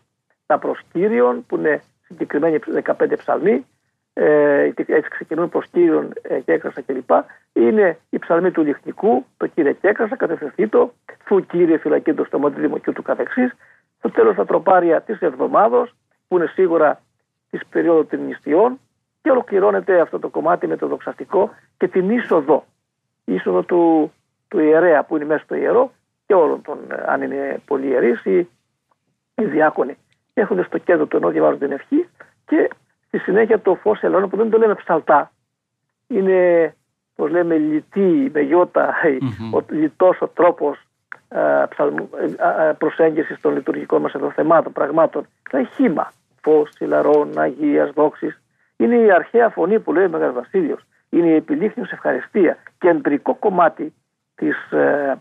[0.45, 3.65] τα προσκύριον που είναι συγκεκριμένοι 15 ψαλμοί,
[4.13, 7.09] ε, έτσι ξεκινούν προσκύριον ε, και έκρασα κλπ.
[7.53, 10.93] Είναι η ψαλμή του λιχνικού, το κύριε και έκρασα, κατευθυνθήτο,
[11.23, 13.51] φου κύριε φυλακή του στομό δημοκιού του καθεξής.
[13.97, 15.95] Στο τέλος τα τροπάρια τη εβδομάδος,
[16.27, 17.01] που είναι σίγουρα
[17.49, 18.79] της περίοδου των νηστείων,
[19.21, 22.65] και ολοκληρώνεται αυτό το κομμάτι με το δοξαστικό και την είσοδο.
[23.25, 24.11] Η είσοδο του,
[24.47, 25.91] του ιερέα που είναι μέσα στο ιερό
[26.25, 28.49] και όλων των, αν είναι πολύ ιερείς ή
[29.35, 29.97] οι διάκονοι.
[30.33, 32.07] Έχουν στο κέντρο του ενώ διαβάζουν την ευχή
[32.45, 32.69] και
[33.11, 35.31] στη συνέχεια το φως ελαιών που δεν το λέμε ψαλτά.
[36.07, 36.73] Είναι,
[37.15, 38.95] πώς λέμε λιτή με γιώτα,
[39.53, 40.77] ο λιτός ο τρόπος
[41.27, 45.27] ε, ε, ε, προσέγγισης των λειτουργικών μας εδώ θεμάτων, πραγμάτων.
[45.53, 46.11] Είναι χήμα.
[46.41, 48.41] Φως, σιλαρών, αγίας, δόξης.
[48.77, 50.85] Είναι η αρχαία φωνή που λέει ο Μέγας Βασίλειος.
[51.09, 52.57] Είναι η επιλήχνιος ευχαριστία.
[52.77, 53.93] Κεντρικό κομμάτι
[54.35, 55.19] της ε,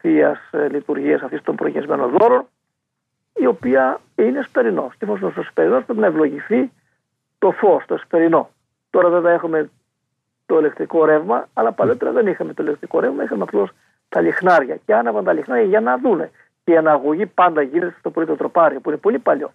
[0.00, 2.46] Θείας ε, Λειτουργίας αυτής των προγεσμένων δώρων
[3.34, 4.96] η οποία είναι σπερινός.
[4.98, 6.70] Και φως στο σπερινός πρέπει να ευλογηθεί
[7.38, 8.50] το φως, το σπερινό.
[8.90, 9.70] Τώρα βέβαια έχουμε
[10.46, 13.70] το ηλεκτρικό ρεύμα, αλλά παλαιότερα δεν είχαμε το ηλεκτρικό ρεύμα, είχαμε απλώς
[14.08, 14.78] τα λιχνάρια.
[14.86, 16.30] Και άναβαν τα λιχνάρια για να δούνε.
[16.64, 19.52] Και η αναγωγή πάντα γίνεται στο πρώτο τροπάριο, που είναι πολύ παλιό.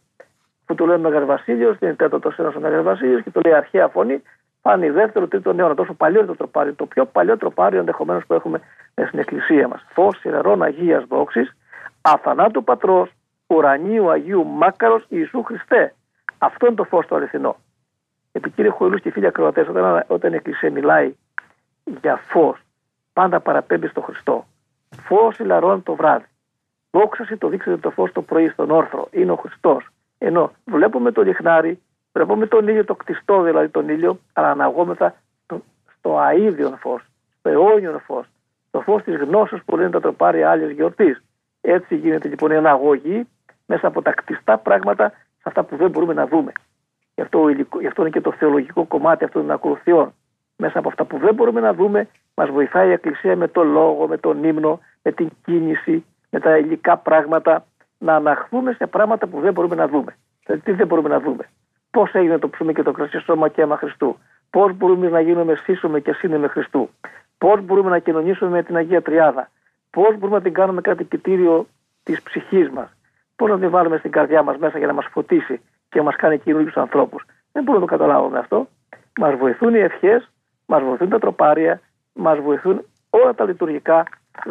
[0.66, 3.54] Που το λέει ο Μέγα Βασίλειος, είναι τέταρτος ένα ο Μέγα Βασίλειος και το λέει
[3.54, 4.22] αρχαία φωνή.
[4.62, 5.76] Πάνε δεύτερο, τρίτο αιώνα.
[5.76, 6.74] Τόσο παλιό είναι το τροπάριο.
[6.74, 8.60] Το πιο παλιό τροπάριο ενδεχομένως που έχουμε
[9.08, 9.86] στην εκκλησία μας.
[9.94, 11.56] Φως ιεραρών Αγίας Δόξης,
[12.02, 13.12] αθανάτου πατρός,
[13.48, 15.94] ουρανίου Αγίου Μάκαρος Ιησού Χριστέ.
[16.38, 17.56] Αυτό είναι το φως το αληθινό.
[18.32, 21.14] Επί κύριε Χοηλού και φίλοι ακροατές, όταν, όταν η Εκκλησία μιλάει
[22.02, 22.60] για φως,
[23.14, 24.46] πάντα παραπέμπει στο Χριστό.
[25.04, 26.26] Φως ηλαρών το βράδυ.
[26.92, 29.08] Δόξαση το δείξετε το φως το πρωί στον όρθρο.
[29.12, 29.88] Είναι ο Χριστός.
[30.18, 35.62] Ενώ βλέπουμε το λιχνάρι, βλέπουμε τον ήλιο, το κτιστό δηλαδή τον ήλιο, αλλά αναγόμεθα στο,
[35.98, 37.02] στο αίδιο φως,
[37.40, 38.26] στο αιώνιο φως,
[38.72, 41.22] το φως της γνώσης που λένε τα τροπάρια άλλη γιορτής.
[41.62, 43.28] Έτσι γίνεται λοιπόν η αναγωγή
[43.66, 46.52] μέσα από τα κτιστά πράγματα σε αυτά που δεν μπορούμε να δούμε.
[47.22, 47.50] Γι αυτό,
[47.80, 50.14] γι αυτό είναι και το θεολογικό κομμάτι αυτών των ακολουθιών.
[50.58, 54.08] Μέσα από αυτά που δεν μπορούμε να δούμε, μας βοηθάει η Εκκλησία με το λόγο,
[54.08, 57.66] με τον ύμνο, με την κίνηση, με τα υλικά πράγματα,
[57.98, 60.16] να αναχθούμε σε πράγματα που δεν μπορούμε να δούμε.
[60.46, 61.50] Δηλαδή, τι δεν μπορούμε να δούμε;
[61.92, 64.18] Πώς έγινε το ψωμί και το κρασί σώμα και αίμα Χριστού;
[64.50, 66.90] Πώς μπορούμε να γίνουμε σύσσωμε και σύνδεμε Χριστού;
[67.38, 69.50] Πώς μπορούμε να κοινωνήσουμε με την Αγία Τριάδα;
[69.90, 71.68] Πώς μπορούμε να την κάνουμε κάτι κοιτήριο
[72.04, 72.90] της ψυχής μας;
[73.36, 75.62] Πώς να την βάλουμε στην καρδιά μας μέσα για να μας φωτίσει;
[75.92, 77.24] Και μας κάνει καινούριους ανθρώπους.
[77.52, 78.68] Δεν μπορούμε να το καταλάβουμε αυτό.
[79.20, 80.32] Μας βοηθούν οι ευχές,
[80.66, 81.82] μας βοηθούν τα τροπάρια,
[82.14, 84.04] μας βοηθούν όλα τα λειτουργικά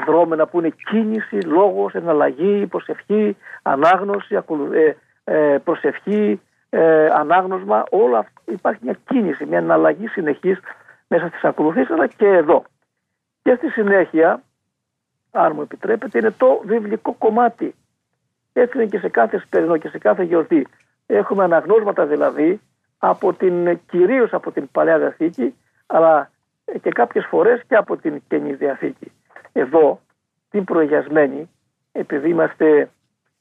[0.07, 4.38] δρόμενα που είναι κίνηση, λόγος, εναλλαγή, προσευχή, ανάγνωση,
[4.72, 7.84] ε, ε, προσευχή, ε, ανάγνωσμα.
[7.91, 10.59] Όλα αυτά υπάρχει μια κίνηση, μια εναλλαγή συνεχής
[11.09, 12.64] μέσα στις ακολουθήσεις, αλλά και εδώ.
[13.43, 14.43] Και στη συνέχεια,
[15.30, 17.74] αν μου επιτρέπετε, είναι το βιβλικό κομμάτι.
[18.53, 20.66] Έτσι είναι και σε κάθε σπερινό και σε κάθε γιορτή.
[21.12, 22.61] Έχουμε αναγνώσματα δηλαδή
[22.98, 25.54] από την, κυρίως από την Παλαιά Διαθήκη
[25.86, 26.30] αλλά
[26.82, 29.12] και κάποιες φορές και από την Καινή Διαθήκη.
[29.52, 30.00] Εδώ
[30.50, 31.50] την προηγιασμένη
[31.92, 32.90] επειδή είμαστε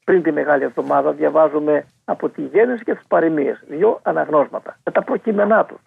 [0.04, 5.02] πριν τη Μεγάλη Εβδομάδα διαβάζουμε από τη Γέννηση και τις Παροιμίες δύο αναγνώσματα με τα
[5.02, 5.80] προκείμενά τους.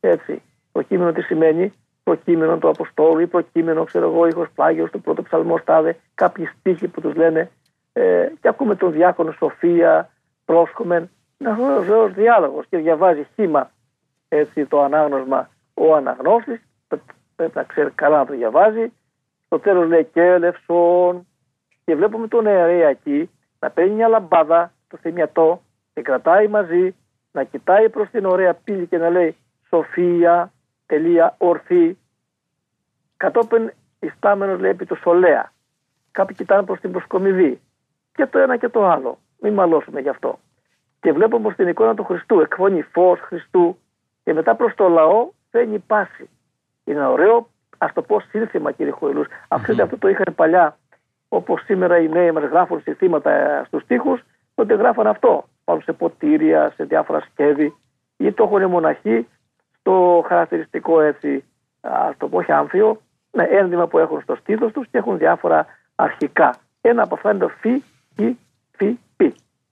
[0.00, 0.42] Έτσι,
[0.72, 5.00] το κείμενο τι σημαίνει το κείμενο του Αποστόλου ή προκείμενο, ξέρω εγώ, ήχος πλάγιος του
[5.00, 7.50] πρώτου ψαλμός στάδε, κάποιοι στίχοι που τους λένε
[7.92, 10.10] ε, και ακούμε τον διάκονο Σοφία,
[10.48, 11.10] πρόσχομεν.
[11.38, 13.70] Είναι βεβαίω διάλογος και διαβάζει χήμα
[14.28, 16.60] έτσι, το ανάγνωσμα ο αναγνώστης.
[17.36, 18.92] Πρέπει να ξέρει καλά να το διαβάζει.
[19.46, 21.26] Στο τέλος λέει και ελευσόν.
[21.84, 25.62] Και βλέπουμε τον ιερέα εκεί να παίρνει μια λαμπάδα, το θυμιατό,
[25.94, 26.94] και κρατάει μαζί,
[27.32, 29.36] να κοιτάει προς την ωραία πύλη και να λέει
[29.68, 30.52] Σοφία,
[30.86, 31.98] τελεία, ορθή.
[33.16, 35.52] Κατόπιν ιστάμενο λέει επί το Σολέα.
[36.10, 37.60] Κάποιοι κοιτάνε προς την προσκομιδή.
[38.12, 39.18] Και το ένα και το άλλο.
[39.40, 40.38] Μην μαλώσουμε γι' αυτό.
[41.00, 43.78] Και βλέπουμε στην εικόνα του Χριστού, εκφωνεί φως Χριστού
[44.24, 46.28] και μετά προς το λαό φαίνει πάση.
[46.84, 49.24] Είναι ένα ωραίο, ας το πω, σύνθημα κύριε Χοηλού.
[49.24, 49.80] Mm-hmm.
[49.82, 50.78] Αυτό το είχαν παλιά,
[51.28, 54.18] όπως σήμερα οι νέοι μας γράφουν συνθήματα στους τοίχου,
[54.54, 55.44] τότε γράφαν αυτό.
[55.64, 57.76] Πάνω σε ποτήρια, σε διάφορα σκεύη,
[58.16, 59.28] ή το έχουν μοναχοί
[59.78, 61.44] στο χαρακτηριστικό έτσι,
[61.80, 63.00] ας το πω, άμφιο,
[63.32, 66.54] με ένδυμα που έχουν στο στήθος τους και έχουν διάφορα αρχικά.
[66.80, 67.82] Ένα από αυτά είναι το φι,
[68.16, 68.36] ή,
[68.76, 68.98] φι,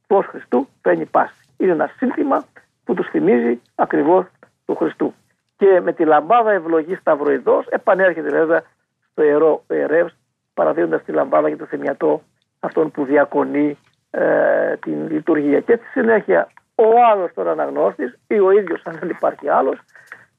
[0.06, 1.34] πι φω Χριστού παίρνει πάση.
[1.56, 2.44] Είναι ένα σύνθημα
[2.84, 4.26] που τους θυμίζει ακριβώς
[4.64, 5.14] του Χριστού.
[5.56, 8.62] Και με τη λαμπάδα ευλογή σταυροειδός επανέρχεται βέβαια
[9.10, 10.10] στο ιερό ιερεύ,
[10.54, 12.22] παραδίδοντας τη λαμπάδα για το θυμιατό
[12.60, 13.78] αυτόν που διακονεί
[14.10, 15.60] ε, την λειτουργία.
[15.60, 19.78] Και στη συνέχεια ο άλλος τώρα αναγνώστης ή ο ίδιος, αν δεν υπάρχει άλλος,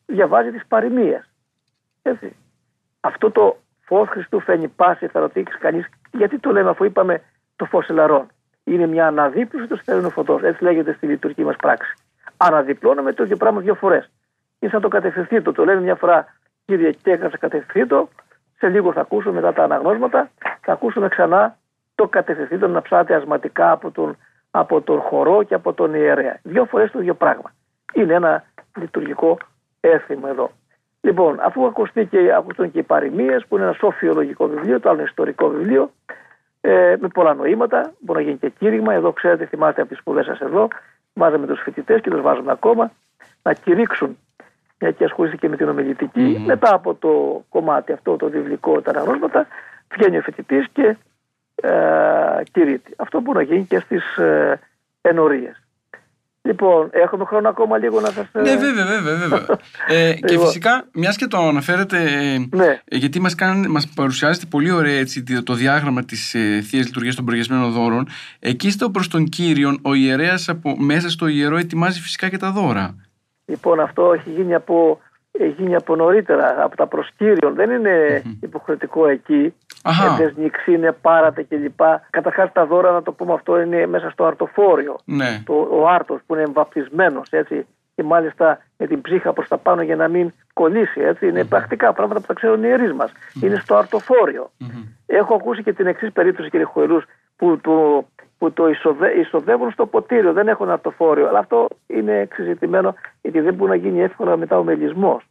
[0.05, 1.29] διαβάζει τις παροιμίες.
[2.01, 2.35] Έτσι.
[2.99, 7.21] Αυτό το φως Χριστού φαίνει πάση, θα ρωτήσει κανείς, γιατί το λέμε αφού είπαμε
[7.55, 8.27] το φως ελαρών
[8.67, 10.39] είναι μια αναδίπλωση του στέλνου φωτό.
[10.43, 11.93] Έτσι λέγεται στη λειτουργική μας πράξη.
[12.37, 14.09] Αναδιπλώνουμε το ίδιο πράγμα δύο φορές.
[14.59, 15.51] Είναι σαν το κατευθυνθήτο.
[15.51, 16.25] Το λένε μια φορά,
[16.65, 18.09] κύριε, και έκανα κατευθυνθήτο.
[18.57, 20.29] Σε λίγο θα ακούσουμε μετά τα αναγνώσματα.
[20.61, 21.57] Θα ακούσουμε ξανά
[21.95, 24.17] το κατευθυνθήτο να ψάται ασματικά από τον,
[24.51, 26.39] από τον χορό και από τον ιερέα.
[26.43, 27.51] Δύο φορές το ίδιο πράγμα.
[27.93, 28.43] Είναι ένα
[28.77, 29.37] λειτουργικό
[29.79, 30.51] έθιμο εδώ.
[31.01, 35.07] Λοιπόν, αφού ακουστήκε, ακουστούν και οι παροιμίες, που είναι ένα σοφιολογικό βιβλίο, το άλλο είναι
[35.07, 35.91] ιστορικό βιβλίο,
[36.67, 37.93] ε, με πολλά νοήματα.
[37.99, 38.93] Μπορεί να γίνει και κήρυγμα.
[38.93, 40.67] Εδώ, ξέρετε, θυμάστε από τις σπουδές σας εδώ,
[41.13, 42.91] βάζαμε τους φοιτητές και τους βάζουμε ακόμα
[43.41, 44.17] να κηρύξουν
[44.79, 48.91] μια και ασχολήθηκε και με την ομιλητικη Μετά από το κομμάτι αυτό, το βιβλικό, τα
[48.91, 49.47] αναγνώσματα,
[49.95, 50.95] βγαίνει ο φοιτητής και
[51.55, 52.93] ε, κηρύττει.
[52.97, 54.59] Αυτό μπορεί να γίνει και στις ε,
[55.01, 55.66] ενορίες.
[56.47, 58.41] Λοιπόν, έχουμε χρόνο ακόμα λίγο να σα.
[58.41, 59.15] Ναι, βέβαια, βέβαια.
[59.15, 59.45] βέβαια.
[59.87, 60.45] ε, και λοιπόν.
[60.45, 61.97] φυσικά, μιας και το αναφέρετε,
[62.49, 62.79] ναι.
[62.85, 63.35] γιατί μας
[63.67, 68.07] μας παρουσιάζετε πολύ ωραία έτσι, το διάγραμμα της ε, θείας λειτουργίας των προγεσμένων δώρων.
[68.39, 72.95] Εκεί στο προς τον κύριο, ο ιερέας μέσα στο ιερό ετοιμάζει φυσικά και τα δώρα.
[73.45, 75.06] Λοιπόν, αυτό έχει γίνει από, έχει
[75.45, 77.53] γίνει από νωρίτερα, από τα προσκύριων.
[77.53, 78.37] Δεν είναι mm-hmm.
[78.41, 79.53] υποχρεωτικό εκεί.
[80.11, 81.79] Έντες νιξίνε, πάρατε κλπ.
[82.09, 84.95] Καταρχάς τα δώρα, να το πούμε αυτό, είναι μέσα στο αρτοφόριο.
[85.05, 85.41] Ναι.
[85.45, 87.65] Το, ο άρτος που είναι εμβαπτισμένος έτσι.
[87.95, 91.01] Και μάλιστα με την ψύχα προς τα πάνω για να μην κολλήσει.
[91.01, 91.27] Έτσι.
[91.27, 91.49] Είναι mm-hmm.
[91.49, 93.11] πρακτικά πράγματα που τα ξέρουν οι ιερείς μας.
[93.11, 93.43] Mm-hmm.
[93.43, 94.51] Είναι στο αρτοφόριο.
[95.05, 96.97] Έχω ακούσει και την εξής περίπτωση, κύριε Χοερού,
[97.35, 98.05] που το,
[98.37, 98.67] που το
[99.19, 101.27] εισοδεύουν στο ποτήριο, δεν έχουν αρτοφόριο.
[101.27, 105.23] Αλλά αυτό είναι εξεζητημένο γιατί δεν μπορεί να γίνει εύκολα μετά ο μελισμός.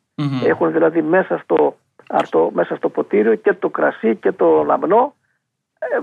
[0.47, 1.77] Έχουν δηλαδή μέσα στο,
[2.09, 5.15] αρτο, μέσα στο ποτήριο και το κρασί και το λαμνό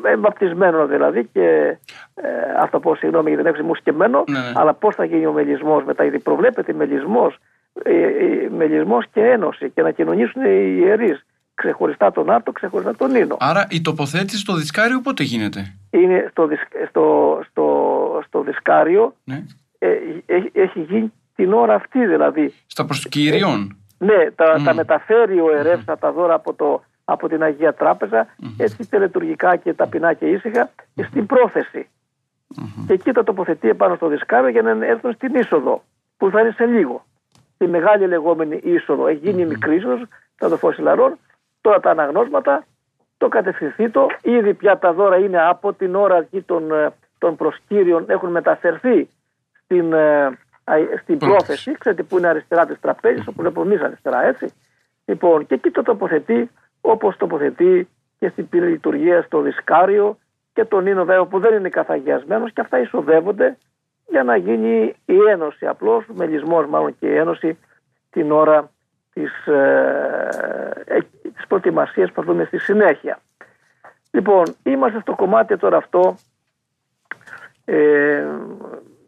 [0.03, 1.77] εμβαπτισμένο ε, δηλαδή και
[2.15, 2.27] ε,
[2.59, 4.51] αυτό πω συγγνώμη γιατί δεν έχω σκεμμένο ναι, ναι.
[4.55, 7.37] αλλά πώς θα γίνει ο μελισμός μετά γιατί προβλέπεται μελισμός,
[7.83, 13.11] ε, ε, μελισμός και ένωση και να κοινωνήσουν οι ιερείς ξεχωριστά τον Άρτο, ξεχωριστά τον
[13.11, 13.37] Νίνο.
[13.39, 16.49] Άρα η τοποθέτηση στο δισκάριο πότε γίνεται; Είναι στο,
[16.89, 19.43] στο, στο, στο δισκάριο, ναι.
[19.77, 19.87] ε,
[20.25, 22.53] έχει, έχει γίνει την ώρα αυτή δηλαδή.
[22.65, 23.77] Στα προς κυριών.
[23.97, 25.95] Ε, ναι, τα, τα μεταφέρει ο ερεύς mm.
[25.99, 28.47] τα δώρα από, το, από την Αγία Τράπεζα, mm.
[28.57, 31.05] έτσι τελετουργικά και ταπεινά και ήσυχα, mm.
[31.07, 31.87] στην πρόθεση.
[32.87, 35.83] Και εκεί τα τοποθετεί επάνω στο δισκάριο για να έρθουν στην είσοδο,
[36.17, 37.05] που θα είναι σε λίγο.
[37.57, 39.07] Τη μεγάλη λεγόμενη είσοδο.
[39.07, 40.01] Έχει γίνει μικρής είσοδος,
[40.35, 41.17] θα το φώσει λαρών,
[41.63, 42.65] Τώρα τα αναγνώσματα,
[43.17, 47.35] το κατευθυνθεί το, ήδη πια τα δώρα είναι από την ώρα εκεί των, ε, των
[47.35, 49.09] προσκύριων, έχουν μεταφερθεί
[49.63, 50.39] στην, ε,
[51.01, 54.53] στην πρόθεση, ξέρετε που είναι αριστερά της τραπέζης, όπου βλέπουμε εμείς αριστερά έτσι.
[55.05, 56.49] Λοιπόν, και εκεί το τοποθετεί
[56.81, 57.87] όπως τοποθετεί
[58.19, 60.17] και στην λειτουργία στο δισκάριο
[60.53, 63.57] και τον Ίνο βέβαια που δεν είναι καθαγιασμένος και αυτά εισοδεύονται
[64.07, 67.57] για να γίνει η ένωση απλώς, μελισμός μάλλον και η ένωση
[68.09, 68.71] την ώρα
[69.13, 70.99] της, ε, ε,
[71.35, 73.19] της προετοιμασίας που θα δούμε στη συνέχεια.
[74.11, 76.15] Λοιπόν, είμαστε στο κομμάτι τώρα αυτό
[77.65, 78.25] ε,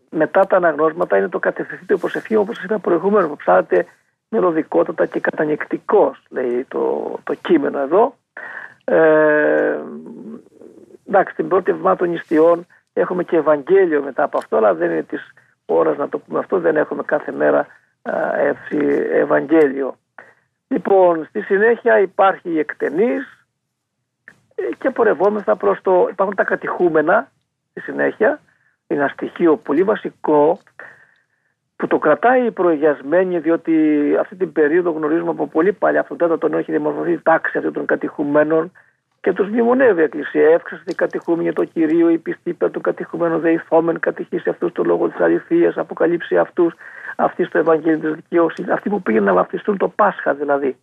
[0.10, 3.86] μετά τα αναγνώσματα είναι το κατευθυντήριο προσευχή όπως είπα προηγούμενο που ψάρετε
[4.30, 8.16] μελωδικότατα και κατανεκτικός λέει το, το κείμενο εδώ.
[8.84, 9.80] Ε,
[11.08, 15.04] εντάξει, την πρώτη εβδομάδα των νηστειών έχουμε και Ευαγγέλιο μετά από αυτό, αλλά δεν είναι
[15.04, 15.34] της
[15.66, 17.68] ώρας να το πούμε αυτό, δεν έχουμε κάθε μέρα
[18.38, 18.78] έτσι,
[19.12, 19.96] Ευαγγέλιο.
[20.68, 23.48] Λοιπόν, στη συνέχεια υπάρχει η εκτενής
[24.56, 26.08] ε, και πορευόμεθα προς το...
[26.12, 27.32] Υπάρχουν τα κατηχούμενα
[27.70, 28.40] στη συνέχεια.
[28.88, 30.60] Είναι ένα στοιχείο πολύ βασικό
[31.76, 33.74] που το κρατάει η προηγιασμένη διότι
[34.20, 37.74] αυτή την περίοδο γνωρίζουμε από πολύ παλιά από τον τέταρτο έχει δημορφωθεί η τάξη αυτών
[37.74, 38.72] των κατηχουμένων
[39.26, 40.50] και τους μνημονεύει η Εκκλησία.
[40.50, 45.08] Εύξασε την κατηχούμενη το κυρίω, η πιστή υπέρ των κατηχουμένων δεηθόμεν, κατηχήσει αυτούς το λόγο
[45.08, 46.74] της αληθείας, αποκαλύψει αυτούς,
[47.16, 50.78] αυτή στο Ευαγγέλιο της δικαιοσύνη, αυτοί που πήγαιναν να βαφτιστούν το Πάσχα δηλαδή,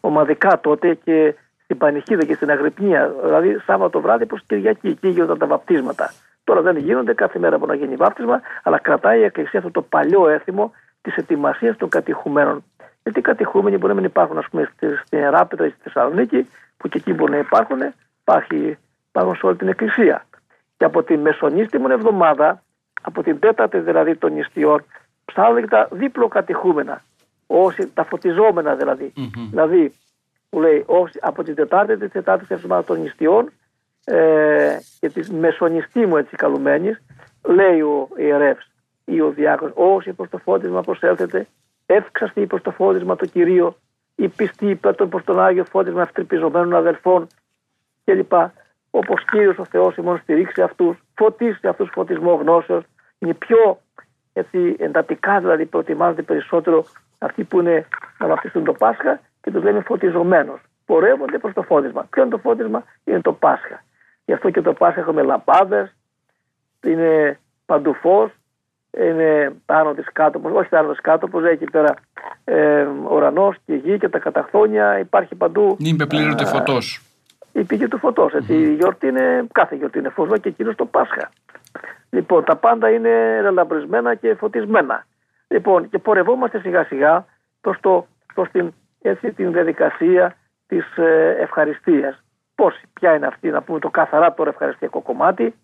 [0.00, 5.38] ομαδικά τότε και στην Πανηχίδα και στην Αγρυπνία, δηλαδή Σάββατο βράδυ προς Κυριακή, εκεί γίνονταν
[5.38, 6.10] τα βαπτίσματα.
[6.44, 9.82] Τώρα δεν γίνονται κάθε μέρα που να γίνει βάπτισμα, αλλά κρατάει η Εκκλησία αυτό το
[9.82, 10.72] παλιό έθιμο
[11.02, 12.64] της ετοιμασίας των κατηχουμένων.
[13.08, 16.88] Γιατί οι κατηχούμενοι μπορεί να μην υπάρχουν, ας πούμε, στην Εράπετρα ή στη Θεσσαλονίκη, που
[16.88, 17.78] και εκεί μπορεί να υπάρχουν,
[18.20, 18.78] υπάρχει,
[19.08, 20.26] υπάρχουν σε όλη την Εκκλησία.
[20.76, 22.62] Και από τη μεσονίστημη εβδομάδα,
[23.02, 24.84] από την τέταρτη δηλαδή των νηστειών,
[25.24, 27.02] ψάχνουν τα δίπλο κατηχούμενα.
[27.46, 29.12] Όσοι, τα φωτιζόμενα δηλαδή.
[29.16, 29.48] Mm-hmm.
[29.50, 29.94] Δηλαδή,
[30.50, 33.52] που λέει, όσοι, από την Τετάρτη τη Τετάρτη εβδομάδα των νηστειών
[34.04, 37.02] ε, και της μεσονιστήμου έτσι καλουμένης,
[37.42, 38.70] λέει ο ιερεύς
[39.04, 41.46] ή ο διάκονος, όσοι προς το φώτισμα προσέλθετε,
[41.90, 43.76] εύξαστη προς το φώτισμα το κυρίω,
[44.14, 47.26] η πιστή υπέρ των προς τον Άγιο φώτισμα ευτρυπιζομένων αδελφών
[48.04, 48.32] κλπ.
[48.90, 52.84] Όπως κύριος ο Θεός ημών στηρίξει αυτούς, φωτίσει αυτούς φωτισμό γνώσεως.
[53.18, 53.80] Είναι πιο
[54.32, 56.84] έτσι, εντατικά δηλαδή προετοιμάζονται περισσότερο
[57.18, 57.86] αυτοί που είναι
[58.18, 60.58] να βαφτιστούν το Πάσχα και τους λέμε φωτιζομένου.
[60.84, 62.06] Πορεύονται προς το φώτισμα.
[62.10, 63.84] Ποιο είναι το φώτισμα, είναι το Πάσχα.
[64.24, 65.96] Γι' αυτό και το Πάσχα έχουμε λαμπάδες,
[66.82, 68.30] είναι παντού φως,
[68.98, 71.94] είναι πάνω της κάτω, όχι πάνω της κάτω, όπως εκεί πέρα
[72.44, 75.76] ε, ουρανός και γη και τα καταχθόνια, υπάρχει παντού.
[75.80, 77.02] Νύμπε πλήρωνε φωτός.
[77.52, 78.32] Η πηγή του φωτός.
[78.34, 78.48] Mm-hmm.
[78.48, 81.30] Η γιορτή είναι, κάθε γιορτή είναι φως, και εκείνος το Πάσχα.
[82.10, 85.06] Λοιπόν, τα πάντα είναι ρελαμπρισμένα και φωτισμένα.
[85.48, 87.24] Λοιπόν, και πορευόμαστε σιγά σιγά
[87.60, 87.78] προς,
[88.34, 88.72] προς την,
[89.02, 90.36] έτσι, την διαδικασία
[90.66, 92.22] της ε, ευχαριστίας.
[92.54, 95.54] Πώς, ποια είναι αυτή, να πούμε το καθαρά τώρα ευχαριστιακό κομμάτι,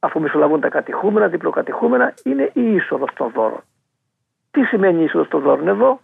[0.00, 3.60] αφού μισολαβούν τα κατηχούμενα, διπλοκατηχούμενα, είναι η είσοδος των δώρων.
[4.50, 6.00] Τι σημαίνει η είσοδος των δώρων εδώ,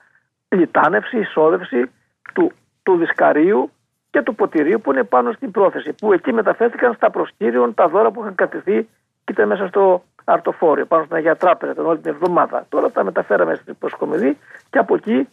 [0.49, 1.90] λιτάνευση, εισόδευση
[2.34, 3.70] του, του δισκαρίου
[4.11, 5.92] και του ποτηρίου που είναι πάνω στην πρόθεση.
[5.92, 8.88] Που εκεί μεταφέρθηκαν στα προσκύριον τα δώρα που είχαν κατηθεί
[9.24, 12.66] και ήταν μέσα στο αρτοφόριο, πάνω στην Αγία Τράπεζα τον όλη την εβδομάδα.
[12.68, 14.38] Τώρα τα μεταφέραμε στην προσκομιδή
[14.70, 15.28] και από εκεί,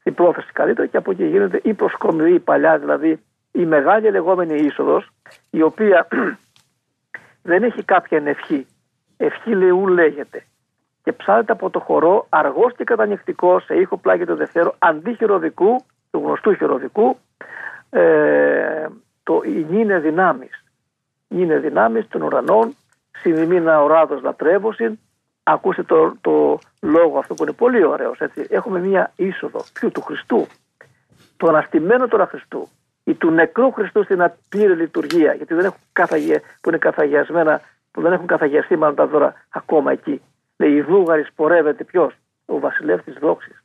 [0.00, 4.54] στην πρόθεση καλύτερα, και από εκεί γίνεται η προσκομιδή, η παλιά δηλαδή, η μεγάλη λεγόμενη
[4.54, 5.08] είσοδος,
[5.50, 6.06] η οποία
[7.46, 8.66] δεν έχει κάποια ευχή.
[9.16, 10.44] Ευχή λεού λέγεται.
[11.02, 15.84] Και ψάλεται από το χορό αργός και κατανοιχτικό σε ήχο πλάγι του δευτέρου αντί χειροδικού,
[16.10, 17.18] του γνωστού χειροδικού,
[17.90, 18.86] ε,
[19.22, 20.64] το «Νίνε δυνάμεις».
[21.28, 22.74] «Νίνε δυνάμεις των ουρανών,
[23.18, 24.98] συνδημίνα οράδος λατρεύωσιν».
[25.42, 28.20] Ακούστε το, το λόγο αυτό που είναι πολύ ωραίος.
[28.20, 28.46] Έτσι.
[28.50, 30.46] Έχουμε μία είσοδο ποιου του Χριστού,
[31.36, 32.68] το αναστημένο τώρα Χριστού
[33.06, 38.00] ή του νεκρού Χριστού στην απλήρη λειτουργία, γιατί δεν έχουν καθαγε, που είναι καθαγιασμένα, που
[38.00, 40.22] δεν έχουν καθαγιαστεί μάλλον τα δώρα ακόμα εκεί.
[40.56, 42.14] Λέει η δούγαρη σπορεύεται ποιος,
[42.46, 43.62] ο βασιλεύς της δόξης.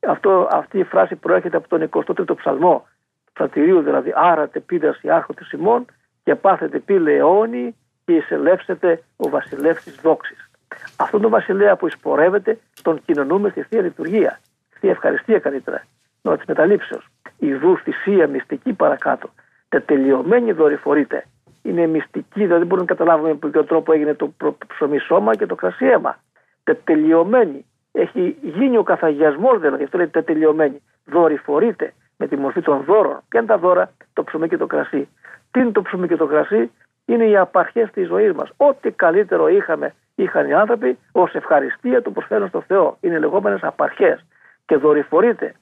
[0.00, 2.86] Αυτό, αυτή η φράση προέρχεται από τον 23ο ψαλμό
[3.32, 5.84] Φρατηρίου δηλαδή άρατε πίδας η άρχοτε ημών
[6.24, 10.50] και πάθετε πύλε αιώνι και εισελεύσετε ο βασιλεύς της δόξης.
[10.96, 14.40] Αυτόν τον βασιλέα που εισπορεύεται τον κοινωνούμε στη Θεία Λειτουργία.
[14.76, 15.84] Στη ευχαριστία καλύτερα.
[16.22, 17.00] Νόημα της μεταλήψεω.
[17.38, 19.30] Η δου θυσία μυστική παρακάτω.
[19.68, 21.24] Τετελειωμένη δορυφορείται.
[21.62, 24.32] Είναι μυστική, δηλαδή δεν μπορούμε να καταλάβουμε με ποιο τρόπο έγινε το
[24.66, 26.18] ψωμί σώμα και το κρασί αίμα.
[26.64, 27.64] Τετελειωμένη.
[27.92, 30.82] Έχει γίνει ο καθαγιασμός δηλαδή, αυτό λέει τετελειωμένη.
[31.04, 33.20] Δορυφορείται με τη μορφή των δώρων.
[33.28, 35.08] Ποια είναι τα δώρα, το ψωμί και το κρασί.
[35.50, 36.70] Τι είναι το ψωμί και το κρασί,
[37.04, 38.50] είναι οι απαρχές της ζωής μας.
[38.56, 42.96] Ό,τι καλύτερο είχαμε, είχαν οι άνθρωποι, ως ευχαριστία του προσφέρουν στο Θεό.
[43.00, 44.24] Είναι λεγόμενες απαρχές.
[44.66, 45.54] Και δορυφορείται.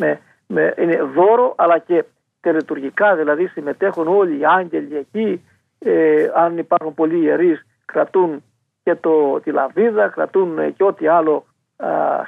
[0.00, 2.04] Με, με, είναι δώρο, αλλά και
[2.40, 5.44] τελετουργικά, δηλαδή συμμετέχουν όλοι οι άγγελοι εκεί.
[5.78, 8.42] Ε, αν υπάρχουν πολλοί ιερείς, κρατούν
[8.82, 11.44] και το, τη λαβίδα, κρατούν και ό,τι άλλο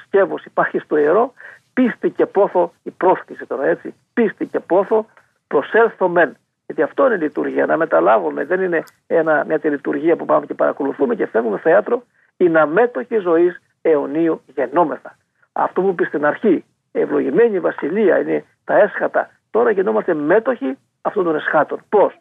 [0.04, 1.32] σκεύος υπάρχει στο ιερό
[1.78, 5.06] πίστη και πόθο, η πρόσκληση τώρα έτσι, πίστη και πόθο
[5.46, 6.36] προσέλθω μεν.
[6.66, 8.44] Γιατί αυτό είναι η λειτουργία, να μεταλάβουμε.
[8.44, 12.02] Δεν είναι ένα, μια λειτουργία που πάμε και παρακολουθούμε και φεύγουμε θέατρο.
[12.36, 15.16] Είναι αμέτωχη ζωής αιωνίου γεννόμεθα.
[15.52, 19.30] Αυτό που είπε στην αρχή, ευλογημένη βασιλεία είναι τα έσχατα.
[19.51, 21.80] Τώρα γινόμαστε μέτοχοι αυτών των εσχάτων.
[21.89, 22.20] Πώς,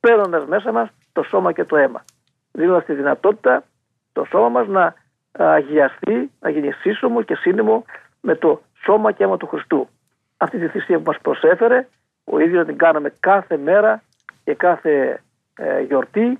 [0.00, 2.04] παίρνοντας μέσα μας το σώμα και το αίμα.
[2.52, 3.64] Δίνοντας τη δυνατότητα
[4.12, 4.94] το σώμα μας να
[5.32, 7.84] αγιαστεί, να γίνει σύσσωμο και σύνημο
[8.20, 9.88] με το σώμα και αίμα του Χριστού.
[10.36, 11.88] Αυτή τη θυσία που μας προσέφερε,
[12.24, 14.02] ο ίδιος να την κάναμε κάθε μέρα
[14.44, 15.22] και κάθε
[15.56, 16.38] ε, γιορτή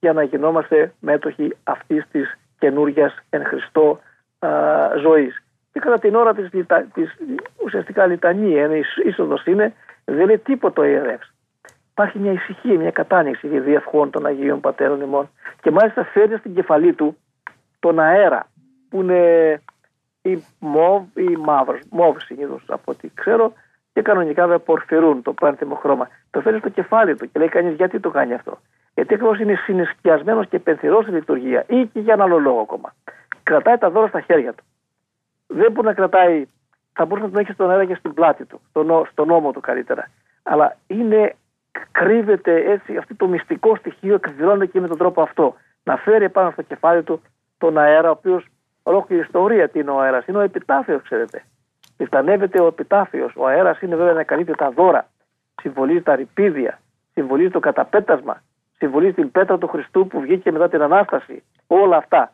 [0.00, 4.00] για να γινόμαστε μέτοχοι αυτής της καινούργιας εν Χριστώ
[4.38, 4.48] ε,
[4.98, 5.42] ζωής.
[5.74, 6.50] Και κατά την ώρα της,
[6.94, 7.16] της
[7.64, 9.72] ουσιαστικά λιτανία, η είσοδος είναι,
[10.04, 11.32] δεν είναι τίποτα ο ιερεύς.
[11.90, 16.54] Υπάρχει μια ησυχία, μια κατάνοιξη για διευχών των Αγίων Πατέρων ημών και μάλιστα φέρνει στην
[16.54, 17.16] κεφαλή του
[17.80, 18.46] τον αέρα
[18.90, 19.62] που είναι
[20.22, 21.80] ή μοβ ή μαύρος.
[21.90, 23.52] Μοβ συνήθως από ό,τι ξέρω
[23.92, 26.08] και κανονικά δεν πορφυρούν το πάνθυμο χρώμα.
[26.30, 28.58] Το φέρνει στο κεφάλι του και λέει κανείς γιατί το κάνει αυτό.
[28.94, 32.94] Γιατί ακριβώς είναι συνεσκιασμένος και πενθυρό στη λειτουργία ή και για ένα άλλο λόγο ακόμα.
[33.42, 34.64] Κρατάει τα δώρα στα χέρια του.
[35.54, 36.46] Δεν μπορεί να κρατάει,
[36.92, 39.60] θα μπορούσε να τον έχει στον αέρα και στην πλάτη του, στον, στον ώμο του
[39.60, 40.10] καλύτερα.
[40.42, 41.34] Αλλά είναι,
[41.92, 45.54] κρύβεται έτσι αυτό το μυστικό στοιχείο, εκδηλώνεται και με τον τρόπο αυτό.
[45.82, 47.22] Να φέρει πάνω στο κεφάλι του
[47.58, 48.46] τον αέρα, ο οποίος
[48.82, 50.26] ολόκληρη ιστορία τι είναι ο αέρας.
[50.26, 51.44] Είναι ο επιτάφιος, ξέρετε.
[51.98, 53.32] Λιφτανεύεται ο επιτάφιος.
[53.36, 55.08] Ο αέρας είναι βέβαια να καλύπτει τα δώρα.
[55.60, 56.80] Συμβολίζει τα ρηπίδια.
[57.12, 58.42] Συμβολίζει το καταπέτασμα.
[58.76, 61.42] Συμβολίζει την πέτρα του Χριστού που βγήκε μετά την ανάσταση.
[61.66, 62.32] Όλα αυτά.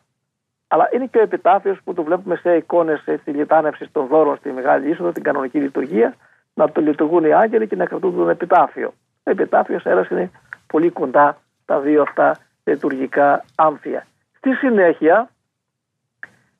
[0.73, 4.51] Αλλά είναι και ο επιτάφιος που το βλέπουμε σε εικόνες τη λιτάνευση των δώρων στη
[4.51, 6.15] Μεγάλη είσοδο, την κανονική λειτουργία,
[6.53, 8.93] να το λειτουργούν οι άγγελοι και να κρατούν τον επιτάφιο.
[9.23, 10.31] Ο επιτάφιος αέρα είναι
[10.67, 14.07] πολύ κοντά τα δύο αυτά λειτουργικά άμφια.
[14.37, 15.29] Στη συνέχεια,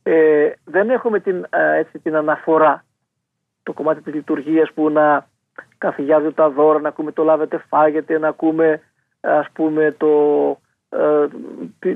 [0.04, 2.86] ε, δεν έχουμε την, ε, έτσι, την αναφορά
[3.64, 5.28] το κομμάτι της λειτουργίας που να
[5.78, 8.82] καθηγιάζουν τα δώρα, να ακούμε το λάβετε φάγετε, να ακούμε
[9.22, 10.08] ας πούμε το,
[10.50, 10.61] ε,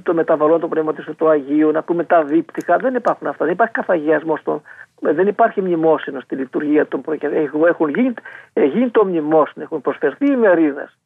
[0.03, 2.77] το μεταβαλλόν το πνεύμα του Αγίου, να ακούμε τα δίπτυχα.
[2.77, 3.45] Δεν υπάρχουν αυτά.
[3.45, 4.61] Δεν υπάρχει καθαγιασμός στον,
[4.99, 7.65] δεν υπάρχει μνημόσυνος στη λειτουργία των προκειμένων.
[7.65, 8.13] Έχουν γίνει,
[8.53, 10.97] γίνει το μνημόσυνο, έχουν προσφερθεί οι μερίδες.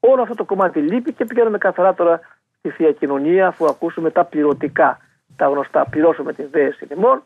[0.00, 2.20] Όλο αυτό το κομμάτι λείπει και πηγαίνουμε καθαρά τώρα
[2.58, 4.98] στη Θεία Κοινωνία αφού ακούσουμε τα πληρωτικά
[5.36, 7.22] τα γνωστά πληρώσουμε την δέση ημών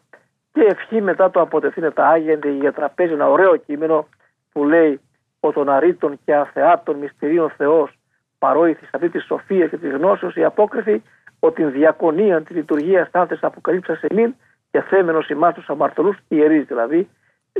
[0.52, 4.08] και ευχή μετά το αποτεθήνε τα Άγια για τραπέζι ένα ωραίο κείμενο
[4.52, 5.00] που λέει
[5.40, 7.98] ο των αρήτων και αθεάτων μυστηρίων Θεός
[8.40, 11.02] παρόηθη σε αυτή της σοφίας και της γνώσεως η απόκριση
[11.38, 14.34] ότι την διακονία τη λειτουργία στάθες αποκαλύψας σε μην
[14.70, 17.08] και θέμενος ημάς τους αμαρτωλούς ιερείς δηλαδή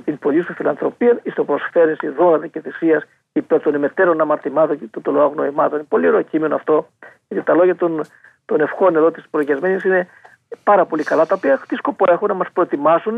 [0.05, 5.01] την πολύ σου φιλανθρωπία εις το προσφέρεση δώρα και θυσίας υπέρ των ημετέρων αμαρτημάτων και
[5.03, 5.89] των λόγων νοημάτων.
[5.89, 6.87] πολύ ωραίο κείμενο αυτό
[7.28, 8.01] γιατί τα λόγια των,
[8.45, 10.09] των ευχών εδώ της προγιασμένη είναι
[10.64, 13.16] πάρα πολύ καλά, τα οποία τι σκοπό έχουν να μας προετοιμάσουν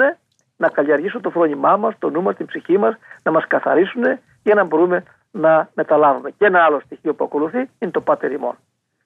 [0.57, 4.03] να καλλιεργήσουν το φρόνημά μας, το νου μας, την ψυχή μας, να μας καθαρίσουν
[4.43, 5.03] για να μπορούμε
[5.33, 6.31] να μεταλάβουμε.
[6.31, 8.57] Και ένα άλλο στοιχείο που ακολουθεί είναι το πάτερ ημών.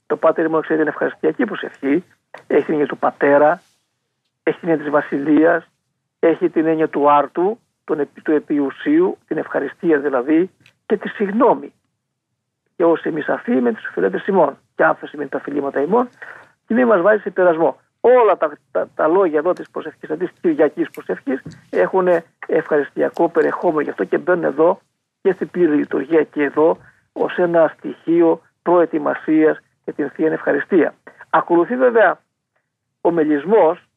[0.06, 2.04] Το πάτερ ημών, ξέρετε, είναι ευχαριστιακή προσευχή.
[2.46, 3.62] Έχει την έννοια του πατέρα,
[4.42, 5.66] έχει την έννοια της βασιλείας,
[6.18, 7.58] έχει την έννοια του άρτου,
[8.22, 10.50] του επιουσίου, την ευχαριστία δηλαδή
[10.86, 11.72] και τη συγνώμη.
[12.76, 16.08] Και όσοι εμείς αφή με τι οφειλέτε ημών, και άφεση με τα φιλήματα ημών,
[16.66, 17.76] και μην μας βάζει σε περασμό.
[18.00, 22.08] Όλα τα, τα, τα λόγια εδώ της προσευχής, τη Κυριακής προσευχής, έχουν
[22.46, 23.80] ευχαριστιακό περιεχόμενο.
[23.80, 24.80] Γι' αυτό και μπαίνουν εδώ
[25.26, 26.78] και στην πλήρη λειτουργία και εδώ
[27.12, 30.94] ως ένα στοιχείο προετοιμασίας για την θεία ευχαριστία.
[31.30, 32.20] Ακολουθεί βέβαια
[33.00, 33.88] ο μελισμός.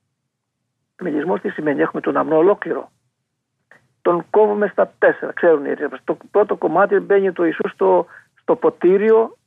[1.02, 2.92] Μελισμός τι σημαίνει, έχουμε τον αμνό ολόκληρο.
[4.02, 8.06] Τον κόβουμε στα τέσσερα, ξέρουν οι Το πρώτο κομμάτι μπαίνει το Ιησούς στο,
[8.42, 9.38] στο ποτήριο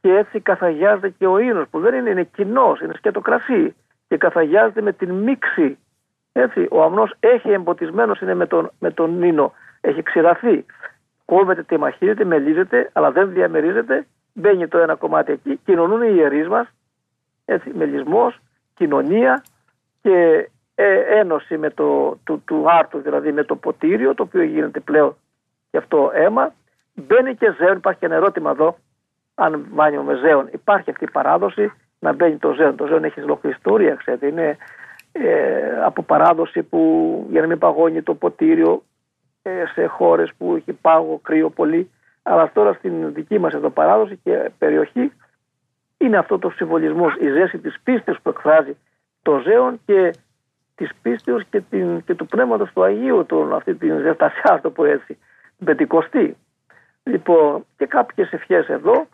[0.00, 3.74] και έτσι καθαγιάζεται και ο ίνος που δεν είναι, είναι κοινός, είναι σκέτο κρασί
[4.08, 5.78] και καθαγιάζεται με την μίξη.
[6.32, 10.64] Έτσι, ο αμνός έχει εμποτισμένος είναι με τον, με τον ίνο, έχει ξηραθεί.
[11.24, 14.06] Κόβεται, τεμαχίζεται, μελίζεται, αλλά δεν διαμερίζεται.
[14.32, 16.68] Μπαίνει το ένα κομμάτι εκεί, κοινωνούν οι ιερείς μας,
[17.44, 18.38] έτσι, μελισμός,
[18.74, 19.44] κοινωνία
[20.02, 24.80] και ε, ένωση με το, του, του άρτου, δηλαδή με το ποτήριο, το οποίο γίνεται
[24.80, 25.16] πλέον
[25.70, 26.52] και αυτό αίμα.
[26.94, 28.76] Μπαίνει και ζέον, υπάρχει και ένα ερώτημα εδώ,
[29.34, 30.48] αν βάνιο με ζέον.
[30.52, 32.76] Υπάρχει αυτή η παράδοση να μπαίνει το ζέον.
[32.76, 34.26] Το ζέον έχει ολόκληρη ιστορία, ξέρετε.
[34.26, 34.56] Είναι
[35.12, 36.80] ε, από παράδοση που
[37.30, 38.91] για να μην παγώνει το ποτήριο ε,
[39.74, 41.90] σε χώρες που έχει πάγο, κρύο πολύ.
[42.22, 45.12] Αλλά τώρα στην δική μας εδώ παράδοση και περιοχή
[45.98, 48.76] είναι αυτό το συμβολισμός, η ζέση της πίστης που εκφράζει
[49.22, 50.14] το ζέον και
[50.74, 54.84] της πίστης και, την, και του πνεύματος του Αγίου, τον, αυτή την ζεστασιά, το πω
[54.84, 55.18] έτσι,
[55.64, 56.36] πεντηκοστή.
[57.02, 59.06] Λοιπόν, και κάποιες ευχές εδώ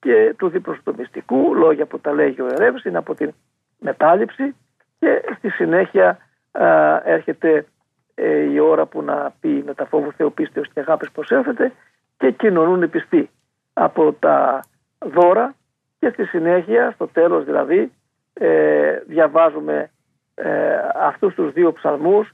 [0.00, 3.32] και του διπροστομιστικού, λόγια που τα λέγει ο Ερεύς, είναι από την
[3.78, 4.54] μετάληψη
[4.98, 6.18] και στη συνέχεια
[6.50, 7.66] α, έρχεται
[8.20, 11.72] ε, η ώρα που να πει με τα φόβους Θεού πίστεως και αγάπης προσέφεται
[12.16, 13.30] και κοινωνούν οι πιστοί
[13.72, 14.64] από τα
[14.98, 15.54] δώρα
[15.98, 17.92] και στη συνέχεια, στο τέλος δηλαδή,
[18.32, 19.90] ε, διαβάζουμε
[20.34, 22.30] ε, αυτούς τους δύο ψαλμούς,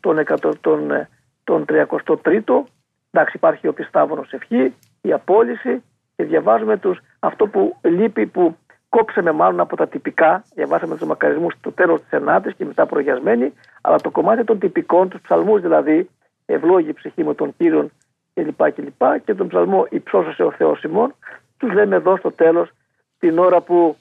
[0.00, 0.24] τον,
[0.60, 1.06] τον,
[1.44, 2.62] τον 33ο,
[3.10, 5.82] εντάξει υπάρχει ο πιστάβωνος ευχή, η απόλυση
[6.16, 8.56] και διαβάζουμε τους, αυτό που λείπει που
[8.88, 13.52] κόψαμε μάλλον από τα τυπικά, διαβάσαμε τους μακαρισμούς στο τέλος της ενάτης και μετά προγιασμένοι,
[13.80, 16.08] αλλά το κομμάτι των τυπικών, τους ψαλμούς δηλαδή,
[16.46, 17.90] ευλόγη ψυχή με τον Κύριον
[18.34, 18.72] κλπ.
[18.72, 21.14] Και, και, και τον ψαλμό «Υψώσωσε ο Θεός ημών»,
[21.56, 22.70] τους λέμε εδώ στο τέλος,
[23.18, 23.96] την ώρα που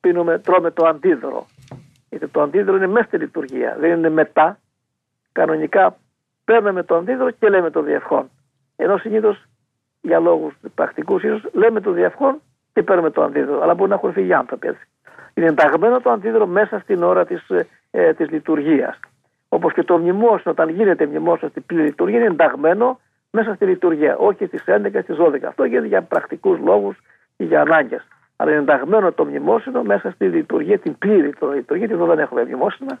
[0.00, 1.46] πίνουμε, τρώμε το αντίδωρο.
[2.08, 4.58] Γιατί το αντίδωρο είναι μέσα στη λειτουργία, δεν είναι μετά.
[5.32, 5.96] Κανονικά
[6.44, 8.30] παίρνουμε το αντίδωρο και λέμε το διευχόν.
[8.76, 9.44] Ενώ συνήθως
[10.00, 12.40] για λόγους πρακτικούς ίσως λέμε το διευχόν
[12.76, 13.62] και παίρνουμε το αντίδωρο.
[13.62, 14.86] Αλλά μπορεί να έχουν φύγει άνθρωποι έτσι.
[15.34, 17.50] Είναι ενταγμένο το αντίδωρο μέσα στην ώρα της
[17.90, 19.00] ε, της λειτουργίας.
[19.48, 23.00] Όπως και το μνημόσυνο, όταν γίνεται μνημόσυνο στην πλήρη λειτουργία, είναι ενταγμένο
[23.30, 24.16] μέσα στη λειτουργία.
[24.16, 25.42] Όχι στις 11, στις 12.
[25.48, 26.96] Αυτό γίνεται για πρακτικούς λόγους
[27.36, 28.06] και για ανάγκες
[28.36, 32.18] αλλά είναι ενταγμένο το μνημόσυνο μέσα στη λειτουργία, την πλήρη το λειτουργία, γιατί εδώ δεν
[32.18, 32.98] έχουμε μνημόσυνα.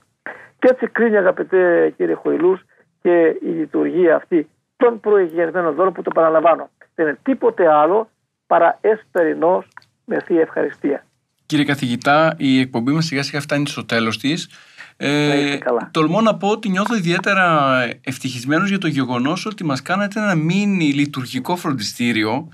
[0.58, 2.58] Και έτσι κρίνει, αγαπητέ κύριε Χοηλού,
[3.02, 6.68] και η λειτουργία αυτή των προηγιασμένων δώρων που το παραλαμβάνω.
[6.94, 8.08] Δεν είναι τίποτε άλλο
[8.46, 9.64] παρά εσπερινό
[10.04, 11.04] με θεία ευχαριστία.
[11.46, 14.48] Κύριε καθηγητά, η εκπομπή μας σιγά σιγά φτάνει στο τέλος της.
[14.96, 15.58] Ε,
[15.90, 20.92] τολμώ να πω ότι νιώθω ιδιαίτερα ευτυχισμένος για το γεγονός ότι μας κάνατε ένα μίνι
[20.92, 22.48] λειτουργικό φροντιστήριο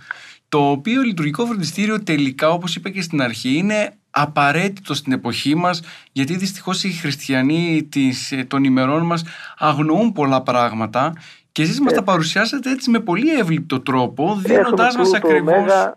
[0.49, 5.83] το οποίο λειτουργικό φροντιστήριο τελικά όπως είπα και στην αρχή είναι απαραίτητο στην εποχή μας
[6.13, 9.25] γιατί δυστυχώς οι χριστιανοί της, ε, των ημερών μας
[9.59, 11.13] αγνοούν πολλά πράγματα
[11.53, 15.95] και εσείς μας τα παρουσιάσατε έτσι με πολύ εύληπτο τρόπο δίνοντάς μας ακριβώς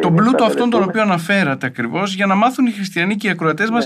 [0.00, 3.70] τον πλούτο αυτόν τον οποίο αναφέρατε ακριβώς, για να μάθουν οι χριστιανοί και οι ακροατές
[3.70, 3.76] ναι.
[3.76, 3.80] μα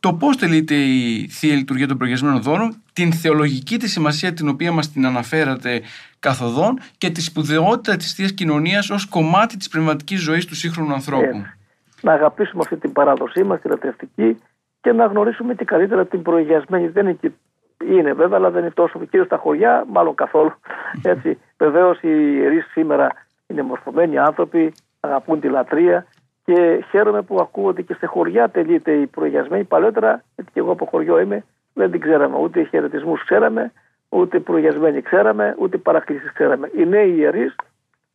[0.00, 4.72] το πώς τελείται η θεία λειτουργία των προγεσμένων δώρων, την θεολογική τη σημασία την οποία
[4.72, 5.82] μας την αναφέρατε
[6.18, 11.36] καθοδόν και τη σπουδαιότητα της θείας κοινωνίας ως κομμάτι της πνευματικής ζωής του σύγχρονου ανθρώπου.
[11.36, 11.56] Ε,
[12.00, 14.38] να αγαπήσουμε αυτή την παράδοσή μας, τη λατρευτική
[14.80, 16.88] και να γνωρίσουμε και καλύτερα την προηγιασμένη.
[16.88, 17.32] Δεν είναι,
[17.90, 18.98] είναι βέβαια, αλλά δεν είναι τόσο.
[18.98, 20.52] Κυρίως στα χωριά, μάλλον καθόλου.
[21.02, 21.38] Έτσι.
[21.58, 23.08] Βεβαίως οι ιερείς σήμερα
[23.46, 26.06] είναι μορφωμένοι άνθρωποι, αγαπούν τη λατρεία
[26.44, 29.64] και χαίρομαι που ακούω ότι και σε χωριά τελείται η προηγιασμένη.
[29.64, 32.38] Παλαιότερα, γιατί και εγώ από χωριό είμαι, δεν την ξέραμε.
[32.38, 33.72] Ούτε χαιρετισμούς ξέραμε,
[34.08, 36.70] ούτε προηγιασμένοι ξέραμε, ούτε παρακλήσεις ξέραμε.
[36.76, 37.56] Οι νέοι ιερείς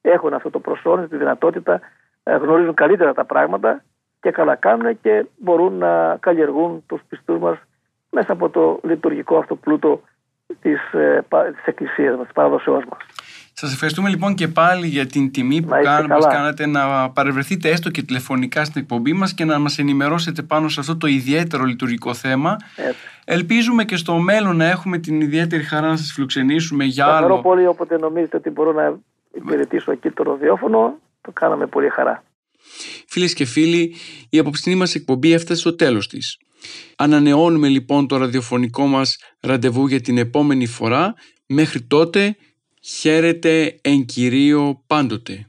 [0.02, 1.80] έχουν αυτό το προσόνιο, τη δυνατότητα,
[2.24, 3.84] ε, γνωρίζουν καλύτερα τα πράγματα
[4.22, 7.58] και καλά κάνουν και μπορούν να καλλιεργούν τους πιστούς μας
[8.10, 10.02] μέσα από το λειτουργικό αυτό πλούτο
[10.62, 13.00] της, εκκλησία της εκκλησίας μας, της Σα μας.
[13.54, 17.90] Σας ευχαριστούμε λοιπόν και πάλι για την τιμή που να μας κάνατε να παρευρεθείτε έστω
[17.90, 22.14] και τηλεφωνικά στην εκπομπή μας και να μας ενημερώσετε πάνω σε αυτό το ιδιαίτερο λειτουργικό
[22.14, 22.58] θέμα.
[22.76, 23.00] Έτσι.
[23.26, 27.16] Ελπίζουμε και στο μέλλον να έχουμε την ιδιαίτερη χαρά να σας φιλοξενήσουμε για άλλο.
[27.16, 29.00] Ευχαριστώ πολύ όποτε νομίζετε ότι μπορώ να
[29.34, 30.98] υπηρετήσω εκεί το ροδιόφωνο.
[31.22, 32.24] Το κάναμε πολύ χαρά.
[33.08, 33.96] Φίλες και φίλοι,
[34.30, 36.40] η απόψηνή μας εκπομπή έφτασε στο τέλος της.
[36.96, 41.14] Ανανεώνουμε λοιπόν το ραδιοφωνικό μας ραντεβού για την επόμενη φορά.
[41.46, 42.36] Μέχρι τότε
[42.82, 45.49] χαίρετε εν κυρίω πάντοτε.